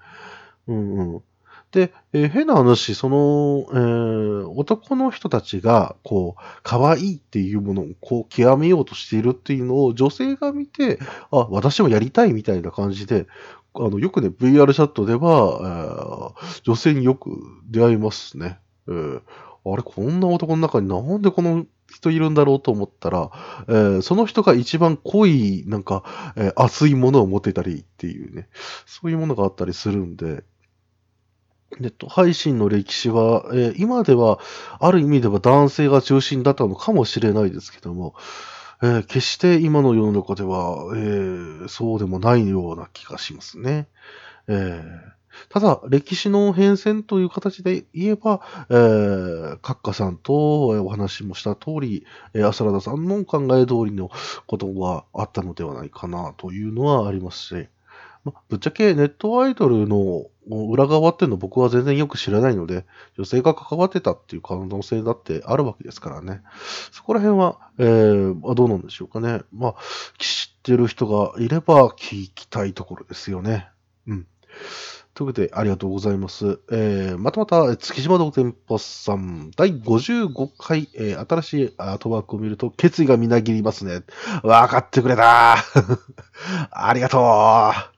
[0.67, 1.21] うんうん。
[1.71, 10.99] で、えー、変な話、その、えー、男の人たちが、こう、可愛いっていうものを、こう、極めようとしているっていうのを、女性が見て、
[11.31, 13.27] あ、私もやりたいみたいな感じで、
[13.73, 16.14] あの、よくね、VR チャットでは、え
[16.63, 17.37] 女性によく
[17.69, 18.59] 出会いますね。
[18.87, 19.21] えー、
[19.65, 23.31] あれ、こんな男の中になんでこの人いるんだろうと思ったら、
[23.67, 26.03] えー、その人が一番濃い、なんか、
[26.35, 28.47] えー、熱いものを持ってたりっていうね、
[28.85, 30.43] そういうものがあったりするんで、
[31.79, 34.39] ネット配信の歴史は、えー、今では、
[34.79, 38.15] ある意味では男性が中心だったのかもしれないですけども、
[38.81, 43.87] えー、決して今の世の中では、えー、そうでもないような気がしますね。
[44.47, 44.81] え
[45.49, 54.09] ただ、歴史の変遷という形で言えば、えー、カッカさんとお話もした通り、えー、アサラダさんの考え通りの
[54.47, 57.67] ことがあったのではないかなというのはありますし、
[58.25, 62.85] ま、ぶっちゃけネットアイドルの裏側っていうの僕は全然よく知らないので、
[63.17, 66.41] 女性が関わってたっていう可能性だってあるわけですからね。
[66.91, 69.41] そこら辺は、えー、どうなんでしょうかね。
[69.53, 69.75] まあ、
[70.17, 73.69] 知ってる人がいれば聞きたいところですよね。
[74.07, 74.27] うん。
[75.15, 76.59] ということで、ありがとうございます。
[76.69, 84.01] えー、またまた、月島道店舗さん、第55回、えー新しいアートワークを見ると、決意がみなぎりますね。
[84.43, 85.55] わかってくれた
[86.69, 87.19] ありがと
[87.91, 87.94] う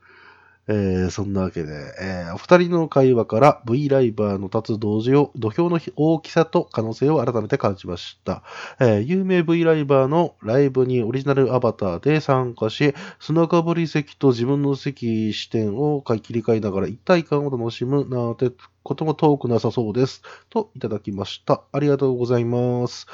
[0.70, 8.44] えーそんなわけで、えーお二人の会話から V ライバーの立つ同時を、土俵の大きさと可能性を改めて感じました。
[8.80, 18.52] えー有名 V ライバーのライブにオリジナルアバターで参加し、砂かぶり席と自分の席視点を切り替えながら一体感を楽しむなんて
[18.84, 20.22] ことも遠くなさそうです。
[20.50, 21.64] といただきました。
[21.72, 23.08] ありがとうございます。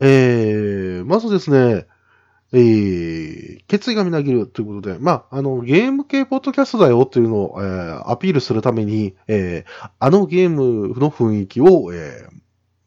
[0.00, 1.86] えー、まずですね、
[2.52, 12.38] えー、決意がみなぎるということで、まあ、あの、ゲーム系ポッドキャストだよっていうのを、えーアピールするために、えーあのゲームの雰囲気を、えー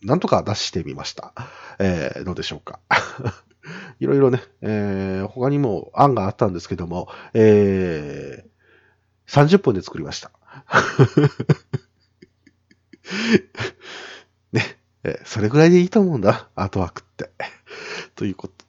[0.03, 1.33] なんとか出してみました。
[1.79, 2.79] えーどうでしょうか。
[3.99, 8.51] いろいろね、えー他にも案があったんですけども、えー
[9.31, 10.31] 30分で作りました。
[14.51, 17.29] ね、えーそれぐらいでいいと思うんだ、アートワークって。
[18.15, 18.65] ということ、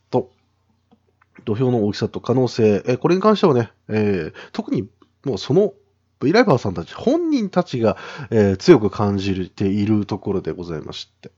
[1.44, 4.88] 土俵の大きさと可能性、えこれに関してはね、えー特に
[5.24, 5.74] もうその
[6.20, 7.96] V ライバーさんたち、本人たちが、
[8.30, 11.30] えー強く感じているところでございまして。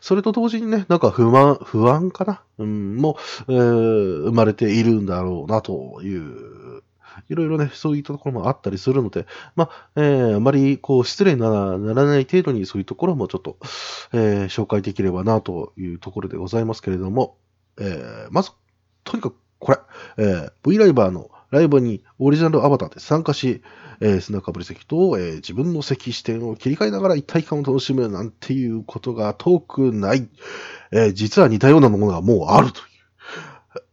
[0.00, 2.42] それと同時にね、なんか不満、不安かな？
[2.58, 3.16] うん、も、
[3.48, 6.82] えー生まれているんだろうなという、
[7.28, 13.56] いろいろね、そういったところもあったりするので、まあ、えーあまりこう失礼なならない程度にそういうところもちょっと、
[14.12, 17.38] えー紹介できればなというところでございますけれども、
[17.78, 18.52] えーまず、
[19.06, 19.78] とにかくこれ、
[20.18, 23.62] えー V ライバーのライブにオリジナルアバターで参加し、
[24.00, 30.28] えー砂かぶり席と、えー自分の席視点を切り替えながら一体感を楽しむなんていうことが遠くない。
[30.92, 32.84] えー実は似たようなものがもうあるという、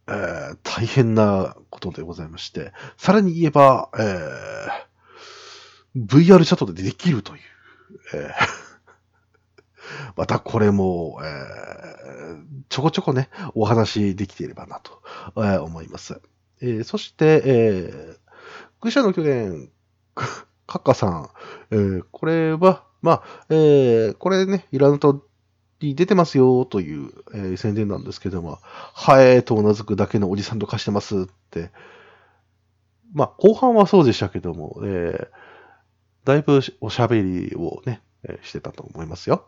[0.08, 4.84] えー大変なことでございまして、さらに言えば、えー
[5.96, 7.40] VR チャットでできるという、
[8.14, 8.30] えー
[10.16, 15.02] またこれも、えーちょこちょこね、お話できていればなと、
[15.36, 16.20] えー思います。
[16.60, 18.16] えーそして、えー、
[18.80, 19.70] 愚者の巨言、
[20.66, 21.28] カッカさん、
[21.70, 25.26] えーこれは、まあ、えーこれね、イラント
[25.80, 31.70] に出てますよという、えー宣伝なんですけども、はえーとうなずくだけのおじさんと化してますって、
[33.12, 35.44] まあ、後半はそうでしたけども、えー
[36.24, 38.00] だいぶおしゃべりをね、
[38.42, 39.46] してたと思いますよ。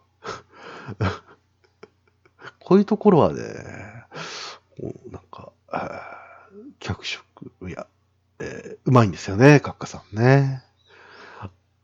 [2.61, 3.43] こういうところはね、
[4.83, 5.53] もうなんか、
[6.81, 7.25] 脚色、
[7.69, 7.87] いや、
[8.39, 10.63] えーうまいんですよね、カッカさんね。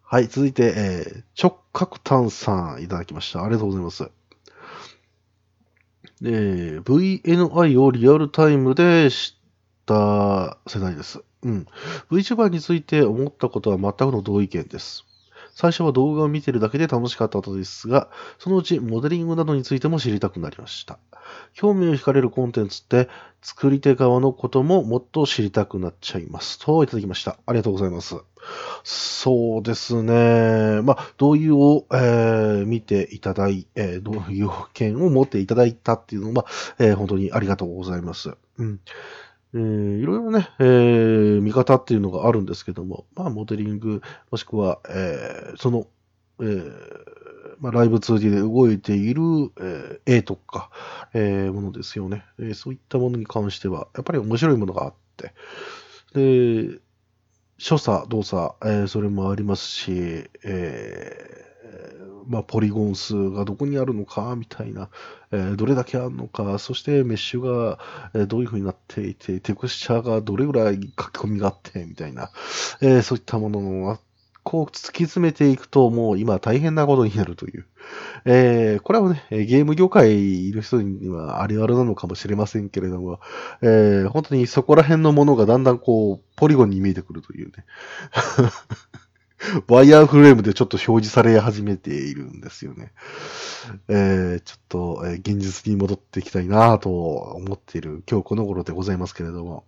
[0.02, 3.42] はい、続いて、えー直角炭さんいただきました。
[3.42, 4.10] ありがとうございます。
[6.24, 9.40] え VNI をリアルタイムで知っ
[9.86, 11.22] た世代です。
[11.42, 11.66] うん。
[12.10, 15.04] VTuber について思ったことは全くの同意見です。
[15.54, 20.98] 最初は動画を見てるだけで楽しかったのですが、そのうちモデリングなどについても知りたくなりました。
[21.54, 23.08] 興味を惹かれるコンテンツって、
[23.42, 26.58] 作り手側のことももっと知りたくなっちゃいます。
[26.58, 27.38] といただきました。
[27.46, 28.16] ありがとうございます。
[28.84, 30.80] そうですね。
[30.82, 36.46] まあ、同意を、えー見ていただい、えー、同意を見を持っていただいたっていうのは、
[36.78, 38.36] えー本当にありがとうございます。
[38.58, 38.80] うん。
[39.54, 45.86] えーいろいろね、えー見方っていうのがあるんですけども、まあ、モデリング、もしくは、えーその、
[46.40, 49.22] えーまあ、ライブ 2D で動いている、
[49.60, 50.70] えー絵とか、
[51.14, 55.34] えーものですよね、えーそういったものに関しては、やっぱり面白いものがあって、
[56.14, 56.80] で、
[57.58, 59.92] 所作、動作、えーそれもありますし、
[60.44, 64.88] えーまあ、ポリゴン数がどこにあるのか、みたいな、
[65.32, 67.78] えーどれだけあるのか、そしてメッシュが、
[68.14, 70.84] えどういう風になっていて、テクスチャーがどれぐらい書き
[71.18, 72.30] 込みがあって、みたいな、
[72.80, 73.98] えーそういったものを、
[74.44, 77.66] こう突き詰めていくと、もう今大変なことになるという。
[78.24, 83.20] えーこれはね、ゲーム業界いる人にはあるあるなのかもしれませんけれども、
[83.62, 87.52] えー本当にそこら辺のものがだんだんこう、ポリゴンに見えてくるというね。
[89.68, 92.92] ワイヤーフレームでちょっと表示され始めているんですよね。
[93.88, 99.64] えーちょっと、えー現実に戻っていきたいなと思っている今日この頃でございますけれども。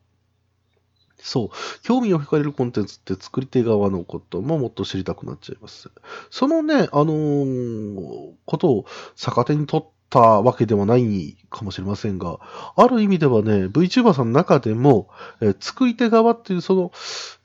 [1.19, 1.49] そう。
[1.83, 5.91] 興味を惹かれるコンテンツって作り手側のことももっと知りたくなっちゃいます。
[6.31, 12.39] そのね、あのーことを逆手に取ったわけではないかもしれませんが、
[12.77, 15.09] ある意味ではね、VTuber さんの中でも、
[15.41, 16.93] えー作り手側っていうその、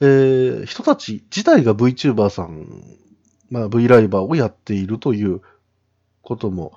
[0.02, 2.84] えー人たち自体が VTuber さん、
[3.50, 5.42] まあ V ライバーをやっているという
[6.22, 6.74] ことも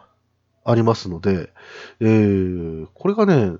[0.64, 1.52] ありますので、
[2.00, 3.58] えーこれがね、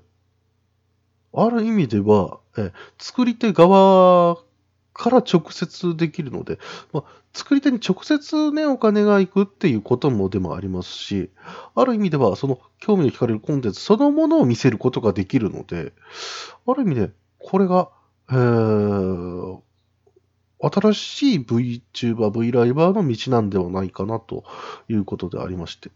[1.34, 4.36] ある意味では、えー作り手側
[4.94, 6.58] から直接できるので、
[6.92, 11.30] まあ、作り手に直接ね、お金が行くっていうこともでもありますし、
[11.74, 15.92] ある意味では、その興味の惹かれるコンテンツそのものを見せることができるので、
[16.66, 17.88] ある意味で、これが、
[18.30, 19.60] えー、
[20.60, 24.44] 新しい VTuber、V ライバーの道なんではないかなと
[24.88, 25.90] いうことでありまして。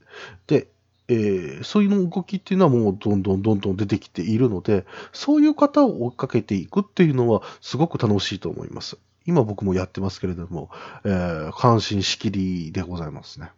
[0.46, 0.68] で、
[1.08, 8.98] えー、そういう動きっていうのはもうどんどんどんどん出てきているので、そういう方を追いかけていくっていうのはすごく楽しいと思います。
[9.24, 10.70] 今僕もやってますけれども、
[11.04, 13.50] えー、関心しきりでございますね。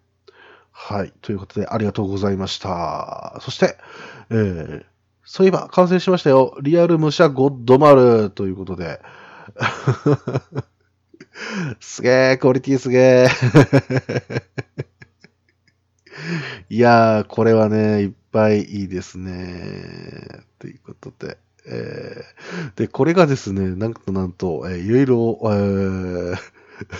[0.73, 1.13] はい。
[1.23, 3.39] ということで、ありがとうございました。
[3.41, 3.77] そして、
[4.31, 4.85] えー、
[5.25, 6.57] そういえば完成しましたよ。
[6.63, 9.01] リアル武者ゴッドマルということで。
[11.81, 13.29] すげえ、クオリティすげえ。
[16.71, 20.43] いやー、これはね、いっぱいいいですね。
[20.59, 21.39] ということで。
[21.71, 26.37] えー、で、これがですね、なんとなんと、えー、いろいろ、えー、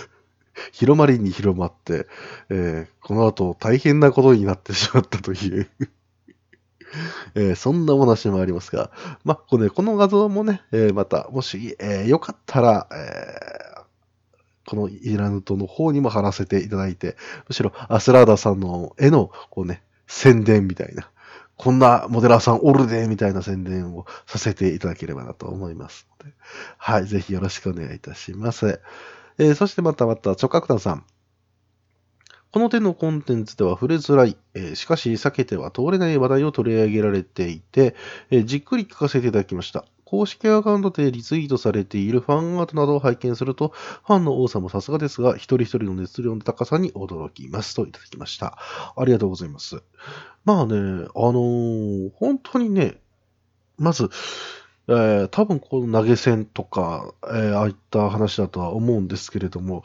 [0.71, 2.07] 広まりに広まって、
[2.49, 5.69] えー、この後大変なことになってしまったという
[7.35, 8.91] えー、そんなお話もありますが、
[9.23, 13.68] まあ、こ、ね、この画像もね、えー、また、もし、えー、よかったら、え
[14.69, 17.17] このイラヌトの方にも貼らせていただいて、
[17.47, 21.09] むしろアスラーダさんの絵の、こうね、宣伝みたいな、
[21.57, 26.35] こんなモデラーさんおるで、みたいな宣伝をさせていただければなと思いますので、
[26.77, 28.79] はい、ぜひよろしくお願いいたします。
[29.39, 31.03] えー、そしてまたまた、直角団さん。
[32.51, 37.95] この手のコンテンツでは触れづらい、えー、しかし避けては通れない話題を取り上げられていて、
[38.29, 39.85] えー、じっくり聞かせていただきました。
[40.09, 43.73] 公式アカウントでリツイートされているファンアートなどを拝見すると、
[44.07, 48.57] ファンの多さもさすがですが、一人一人の熱量の高さに驚きますといただきました。
[48.97, 49.83] ありがとうございます。
[50.45, 52.97] まあね、あのー、本当にね、
[53.77, 54.09] まず、
[54.87, 59.83] えー、多分この投げ銭とか、えー、ああいった話だとは思うんですけれども、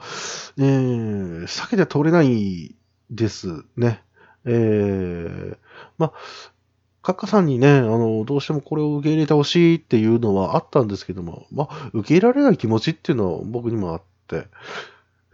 [0.56, 2.74] えー、避けて通れない
[3.10, 4.02] ですね。
[4.46, 5.56] えー、
[5.98, 6.12] まあ、
[7.04, 14.48] カッカさんにね、あの、どうしてもこれを受け入れてほしいっていうのはあったんですけども、まあ、受け入れられない気持ちっていうのは僕にもあって、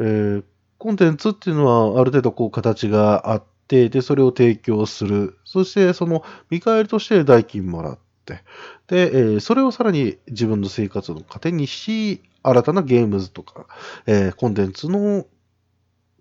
[0.00, 0.44] えー、
[0.78, 5.38] コンテンツっていうのはある程度こう形があって、で、それを提供する。
[5.44, 8.42] そしてその見返りとして代金もらって、
[8.88, 13.66] で、えー、それをさらに自分の生活の糧にし、新たなゲームズとか、
[14.06, 15.24] えー、コンテンツの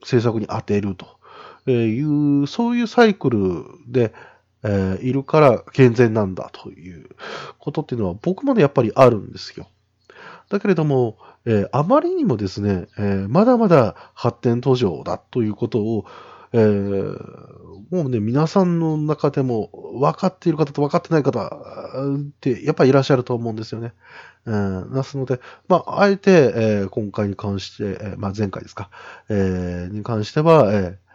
[0.04, 0.96] 制作に当てる
[1.66, 2.00] とい
[2.44, 4.14] う、そういうサイクルで、
[4.64, 7.10] えー、いるから健全なんだという
[7.60, 9.68] ことっていうのは僕もね、やっぱりあるんですよ。
[10.50, 16.06] だけれども、えー、あまりにもですね、えー、まだまだ発展途上だということを、
[16.52, 16.58] え、
[17.92, 23.94] もうね、皆さんの中でも分かっている方と分かってない方ってやっぱりいらっしゃると思うんですよね。
[24.46, 28.90] うん、ですので、まあ、あえて、え、今回に関して、え、まあ、前回ですか、
[29.30, 31.09] え、に関しては、えー、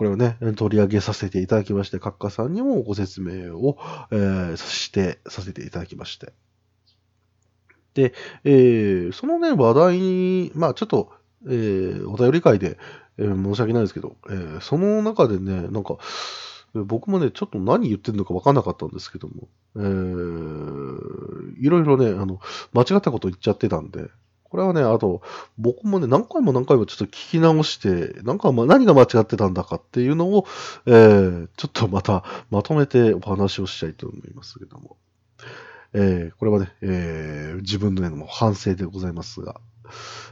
[0.00, 3.76] これをね、取り上げさせていただきまして、閣下さんにもご説明を、
[4.10, 6.32] えー、して、させていただきまして。
[7.92, 11.12] で、えー、そのね、話題に、まあちょっと、
[11.46, 12.78] えー、お便り会で、
[13.18, 15.98] えー、申し訳ないですけど、えー、その中でね、なんか、
[16.72, 22.40] 僕もね、ちょっと何言ってるのか分かんなかったんですけども、えー、いろいろね、あの、
[22.72, 24.08] 間違ったこと言っちゃってたんで、
[24.50, 25.22] これはね、あと、
[25.58, 30.46] 僕もね、何回も何回もちょっと聞き直して、なんか、ま、何が間違ってたんだかっていうのを、
[30.86, 34.96] えー、ちょっとまた、まとめてお話をしたいと思いますけども。
[35.92, 39.60] えー、これはね、えー、自分の、ね、反省でございますが、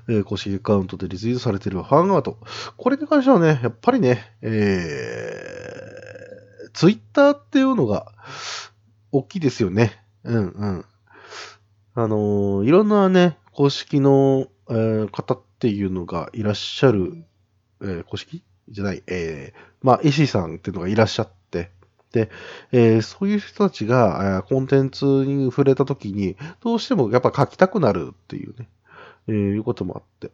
[0.08, 2.38] えー、公式アカウントでリツイートされているファンアート。
[2.76, 8.12] これに関してはね、やっぱりね、えー、ツイッターっていうのが、
[9.10, 10.02] 大きいですよね。
[10.24, 10.84] うんうん。
[11.94, 17.24] あのー、いろんなね、公式の、えー、方っていうのがいらっしゃる、
[17.80, 18.44] えー、公式？
[18.68, 21.72] じゃない、えー、まあ、石井さんっていうのがいらっしゃって、
[22.12, 22.30] で、
[22.70, 28.68] えー、そういう人たちが、えー、コンテンツに触れたときに、どうしてもやっぱ書きたくなるっていうね、
[29.26, 30.30] えー、いうこともあって。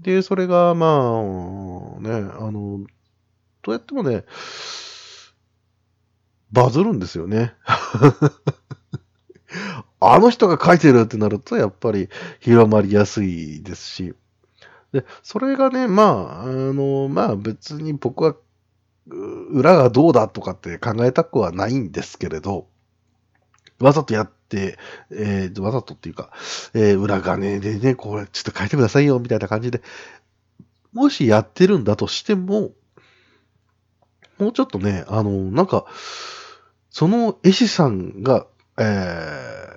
[0.00, 2.10] で、それが、まあ、ね、
[2.40, 2.80] あの、
[3.62, 4.24] どうやってもね、
[6.50, 7.54] バズるんですよね。
[10.00, 12.08] あの人が書いてるってなると、やっぱり
[12.40, 14.14] 広まりやすいですし、
[14.92, 18.36] で、それがね、まあ、あの、まあ別に僕は、
[19.06, 22.68] 裏がどうだとかって考えたくはないんですけれど、
[23.80, 24.78] わざとやって、
[25.10, 26.30] えー、わざとっていうか、
[26.74, 29.82] えー、裏金でね、これちょっと書いてくださいよ、みたいな感じで、
[30.92, 32.70] もしやってるんだとしても、
[34.38, 35.86] もうちょっとね、あの、なんか、
[36.90, 38.46] その絵師さんが、
[38.78, 39.73] えー、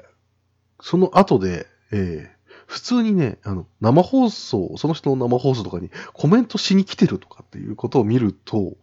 [0.82, 8.76] その後で、えー、普通にね、あの、生放送、その人の生放送とかにコメントしに来てるとかっていうことを見ると、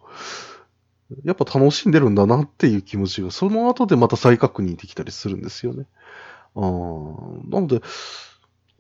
[1.25, 5.87] やっぱ楽しんでるんだなっていう気持ちが、その後でまた再確認できたりするんですよね。
[6.57, 7.83] あなので、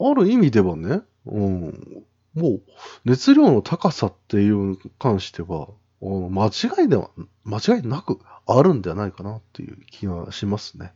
[0.00, 2.04] ある意味ではね、うん、
[2.34, 2.62] もう、
[3.04, 5.68] 熱量の高さっていうに関しては、
[6.00, 7.10] 間違いでは、
[7.44, 10.92] 間違いなくあるんではないかなっていう気がしますね。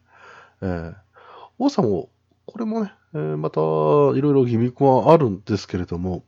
[0.60, 0.94] えー、
[1.59, 2.09] 王さんも、
[2.46, 3.62] これもね、えー、また、い
[4.20, 6.24] ろいろギミックはあるんですけれども、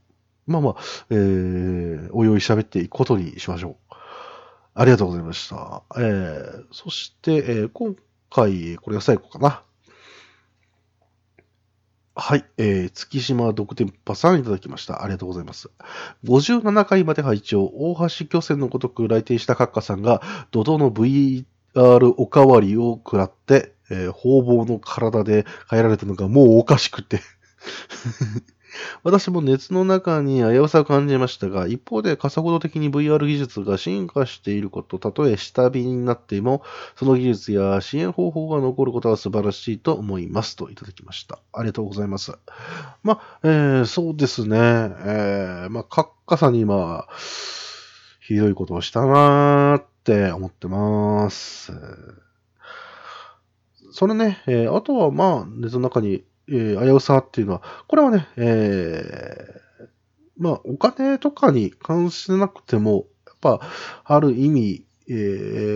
[0.46, 0.76] まあまあ、
[1.10, 3.94] えー、おいおい喋っていくことにしましょう。
[4.74, 5.82] ありがとうございました。
[5.96, 7.94] えー、そして、えー、今
[8.30, 9.62] 回、これが最後かな。
[12.16, 15.02] はい、えー、月島独天パさんいただきました。
[15.02, 15.70] ありがとうございます。
[16.24, 20.20] 57回まで拝聴大橋巨船のごとく来店した閣下さんが、
[20.50, 27.20] 怒涛の VR おかわりを食らって、えー、方々の体で変えられたのがもうおかしくて
[29.02, 36.62] 私も熱の中に危うさを感じましたが、一方で加速度的に VR 技術が進化していること、たとえ下火になっても、
[36.96, 41.38] その技術や支援方法が残ることは素晴らしいと思いますといただきました。
[41.52, 42.32] ありがとうございます。
[43.02, 44.56] まあ、えー、そうですね。
[44.56, 47.06] えー、まあ、閣下さんに今、
[48.20, 52.29] ひどいことをしたなーって思ってます。
[53.90, 59.88] それね、えー、あとはまあ、熱の中にえー、危うさっていうのは、これはね、えー、
[60.36, 63.60] まあ、お金とかに関してなくても、やっぱ、
[64.04, 65.12] ある意味、え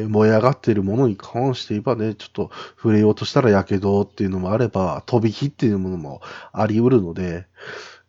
[0.04, 6.20] ー、燃え上がっているものに関して言えばね、ちょっと触れようとしたらやけどっていうのもあれば、飛び火っていうものも
[6.52, 7.46] あり得るので、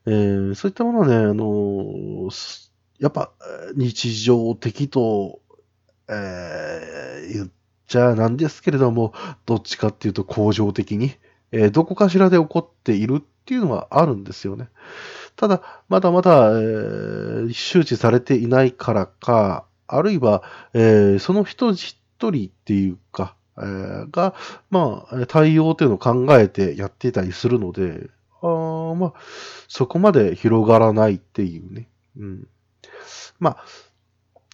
[0.07, 3.31] えー、そういったものはね、あのー、やっぱ
[3.75, 5.39] 日常的と、
[6.09, 9.13] えー、言ってちゃなんですけれども、
[9.45, 11.13] どっちかっていうと恒常的に、
[11.51, 14.69] えー、どこかしらで起こっているっていうのはあるんですよね。
[15.35, 24.33] ただ、まだまだ、えー、周知されていないからか、あるいは、えー、その人一人っていうか、えー、が、
[24.69, 28.09] まあ、対応っていうのを考えてやっていたりするので、
[28.41, 29.13] あまあ、
[29.67, 31.89] そこまで広がらないっていうね。
[32.17, 32.47] うん。
[33.39, 33.57] まあ、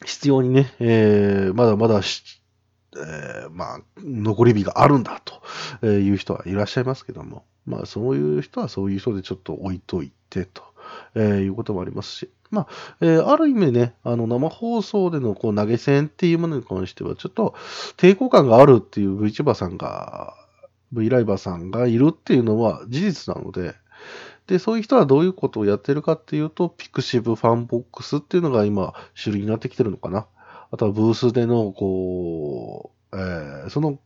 [0.06, 2.02] 必要にね、えー、まだまだ
[2.98, 5.22] えー、まあ、残り火があるんだ
[5.80, 10.64] という人はいらっしゃいますけども、まあ、そういう人はそういう人でちょっと置いといてと、
[11.16, 12.68] えー、いうこともありますし、まあ、
[13.00, 17.56] えー、ある意味ね、あの、生放送でのこう投げ銭っていうものに関しては、ちょっと
[17.96, 20.36] 抵抗感があるっていう VTuber さんが、
[20.92, 23.76] V ライバーさんがいるっていうのは事実なので、
[24.48, 30.26] で、そういう人はどういうことをやってるかっていうと、 pixivFANBOX っていうのが今主流になってきてるのかな。
[30.72, 34.00] あとはブースでの、こう、えー、その、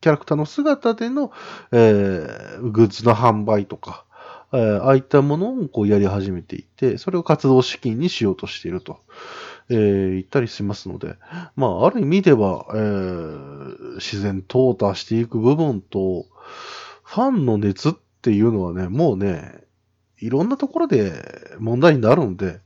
[0.00, 1.32] キャラクターの姿での、
[1.70, 4.04] えー、グッズの販売とか、
[4.52, 9.00] えー、ああいったものをこうやり始めていて、それを活動資金にしようとしていると、
[9.68, 11.16] えー、言ったりしますので、
[11.56, 16.26] まあ、ある意味では、えー、自然淘汰していく部分と、
[17.04, 17.92] ファンの熱っ
[18.22, 19.62] ていうのはね、もうね、
[20.18, 21.12] いろんなところで
[21.58, 22.60] 問題になるんで、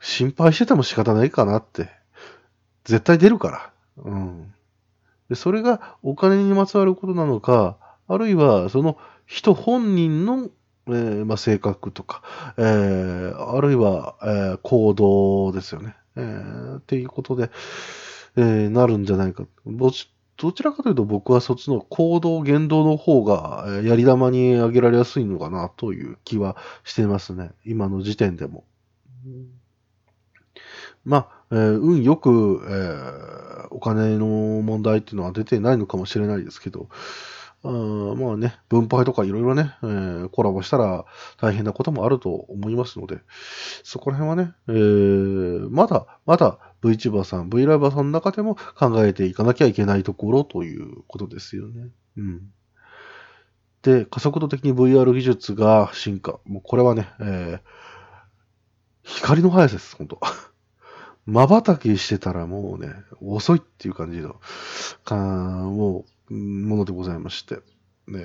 [0.00, 1.90] 心配してても仕方ないかなって。
[2.84, 3.72] 絶対出るから。
[4.04, 4.54] うん。
[5.28, 7.76] で、それがお金にまつわることなのか、
[8.06, 8.96] あるいはその
[9.26, 10.48] 人本人の、
[10.86, 12.22] えー、まあ、性格とか、
[12.56, 15.94] えー、あるいは、えー、行動ですよね。
[16.16, 17.50] えー、っていうことで、
[18.36, 19.44] えー、なるんじゃないか。
[19.66, 19.90] ど
[20.52, 27.50] ちらかというと僕はそっちの行動、言動の方が、えやり玉に挙げられやすいのかなという気はしてますね。
[27.66, 28.64] 今の時点でも。
[31.08, 36.88] まあ、えー、運よく、えー、お金の問題っていうのは出てないのかもしれないですけど、
[37.64, 41.06] あまあね、分配とかいろいろね、えー、コラボしたら
[41.38, 43.20] 大変なこともあると思いますので、
[43.82, 51.88] そこら辺はね、えー、まだ、まだ VTuber さん、VLiver さんの中でも考えていかなきゃいけないところということですよね。
[52.18, 52.42] うん。
[53.80, 56.38] で、加速度的に VR 技術が進化。
[56.44, 57.60] もうこれはね、えー、
[59.02, 60.20] 光の速さです、本当
[61.28, 64.36] 瞬きしてたらもうね、遅いっていう感じの、
[65.04, 67.56] かもう、ものでございまして。
[68.06, 68.22] ね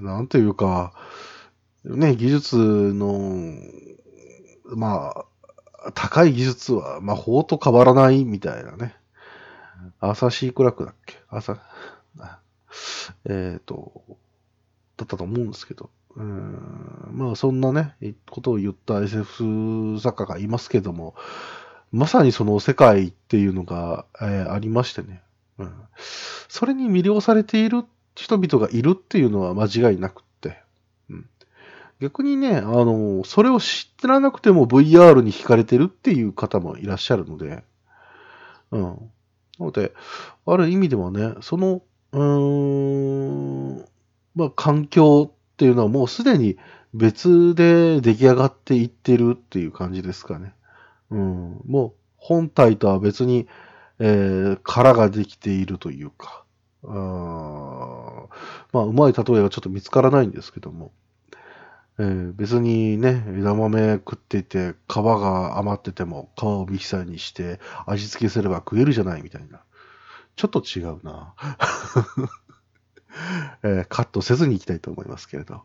[0.00, 0.92] なんていうか、
[1.84, 3.52] ね、技術の、
[4.64, 5.12] ま
[5.86, 8.94] あ、高い技術は魔法と変わらないみたいなね。
[10.00, 11.16] アサシークラックだっけ？
[11.28, 11.58] 朝、
[13.24, 14.04] えっ、ー、と、
[14.96, 15.90] だったと思うんですけど。
[16.16, 17.96] うんまあ、そんなね、
[18.30, 21.16] ことを言った SF 作家がいますけども、
[21.94, 25.22] まさにその世界っていうのが、えー、ありましてね、
[25.58, 25.72] うん。
[26.48, 27.84] それに魅了されている
[28.16, 30.60] 人々がいるっていうのは間違いなくって、
[31.08, 31.28] うん
[32.00, 37.62] 逆にね、あの、それを知らなくても VR に惹かれてるっていう方もいらっしゃるので、
[38.72, 38.82] うん。
[38.82, 39.92] なので、
[40.44, 41.80] ある意味ではね、その、
[42.10, 43.84] うーん、
[44.34, 46.56] まあ、環境っていうのはもうすでに
[46.92, 50.54] 別で出来上がっていってるっていう感じですかね。
[51.10, 51.60] うん。
[51.66, 53.46] もう本体とは別に、
[53.98, 56.44] えー、殻ができているというか、
[56.86, 58.26] あ
[58.72, 60.92] まあ、うまい例えがちょっと見つからないんですけども、
[61.98, 69.60] えー、別にね、枝豆食っていて、皮が余ってても、皮をミキサーにして味付けすれば食えるじゃないみたいな。
[70.36, 71.34] ちょっと違うな。
[73.62, 75.62] え、カットせずにいきたいと思いますけれど。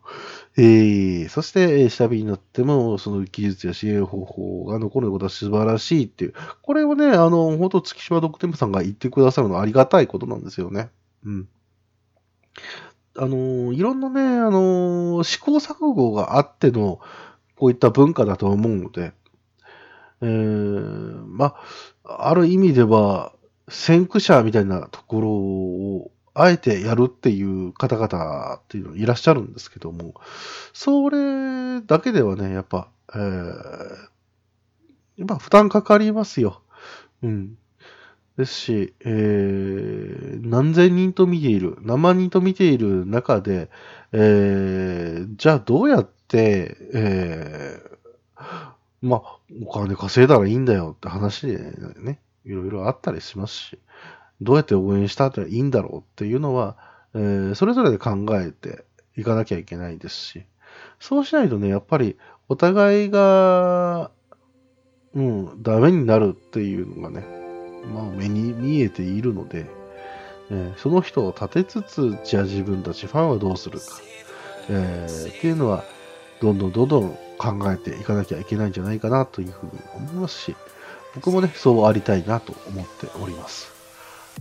[0.58, 6.34] えー、そしてえ、下火になっても、その技術や支援方法が残ることは素晴らしいっていう。
[6.62, 10.89] これをね、あの、本当月島ドクテムさんが言ってくださるのはありがたいことなんですよね。
[11.26, 11.47] うん。
[13.18, 17.00] あの、いろんなね、あの、試行錯誤があっての、
[17.56, 19.12] こういった文化だと思うので、
[20.22, 21.56] えー、ま
[22.04, 23.34] あ、ある意味では、
[23.68, 30.13] 先駆者みたいなところを、あえてやるっていう方々っていうのいらっしゃるんですけども、
[30.73, 33.19] それだけではね、やっぱ、えー、
[35.17, 36.61] やっぱ負担かかりますよ。
[37.23, 37.57] うん。
[38.37, 43.69] ですし、えー、何千人と見ている、何万人と見ている中で、
[44.13, 48.71] えー、じゃあどうやって、えー、
[49.01, 51.57] まあ、お金稼いだらいいんだよって話で
[51.99, 53.79] ね、いろいろあったりしますし、
[54.41, 56.77] どうやって応援したらいいんだろうっていうのは、
[57.13, 58.85] えー、それぞれで考えて
[59.17, 60.43] いかなきゃいけないですし、
[60.99, 62.17] そうしないとね、やっぱり
[62.47, 64.11] お互いが、
[65.13, 67.25] うん、ダメになるっていうのがね、
[67.93, 69.65] まあ、目に見えているので、
[70.51, 73.85] えー、その人を立てつつ、じゃあ自分たちファンはどうするか、
[74.69, 75.83] えー、っていうのは、
[76.41, 80.55] どんどんどんどん考えていかなきゃいけないんじゃないかなというふうに思いますし、
[81.15, 83.78] 僕もね、そうありたいなと思っております。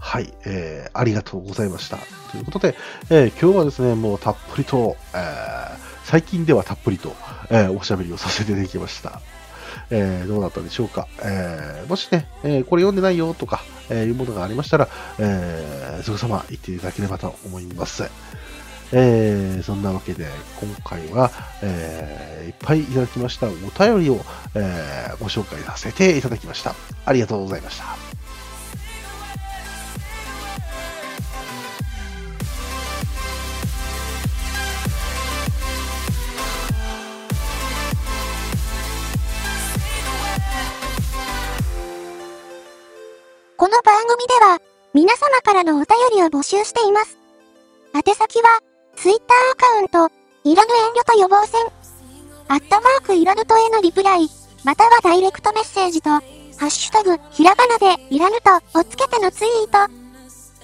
[0.01, 1.99] はい、えー、ありがとうございました。
[2.31, 2.77] ということで、
[3.11, 7.15] えー、今日はですね、もうたっぷりと、えー、最近ではたっぷりと、
[7.51, 9.21] えー、おしゃべりをさせていただきました。
[9.91, 11.09] えー、どうだったでしょうか？
[11.23, 18.09] えー、もしね、えー、これ読んでないよとか、えいうものがありましたら、えー、すぐさま言っていただければと思います。
[18.93, 20.27] え、そんなわけで、
[20.61, 21.31] 今回は、
[21.63, 24.21] えー、いっぱいいただきましたお便りを、
[24.55, 26.75] えー、ご紹介させていただきました。
[27.05, 28.18] ありがとうございました。
[43.59, 44.61] この番組では、
[44.95, 47.19] 皆様からのお便りを募集しています。
[47.93, 48.61] 宛先は、
[48.95, 51.67] Twitter アカウント、いらぬ遠慮と予防線、
[52.47, 54.29] アットマークいらぬとへのリプライ、
[54.63, 56.21] またはダイレクトメッセージと、ハ
[56.67, 59.93] ッシュタグ、ひらがなでいらぬとをつけてのツイート。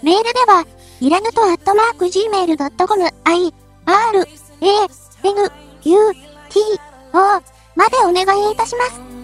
[0.04, 0.64] メールでは、
[1.00, 3.54] いらぬとアットマーク gmail.com、i,
[3.86, 4.66] r, a,
[5.24, 6.12] n, u,
[6.48, 6.60] t,
[7.12, 7.42] o
[7.74, 9.23] までお願いいたします。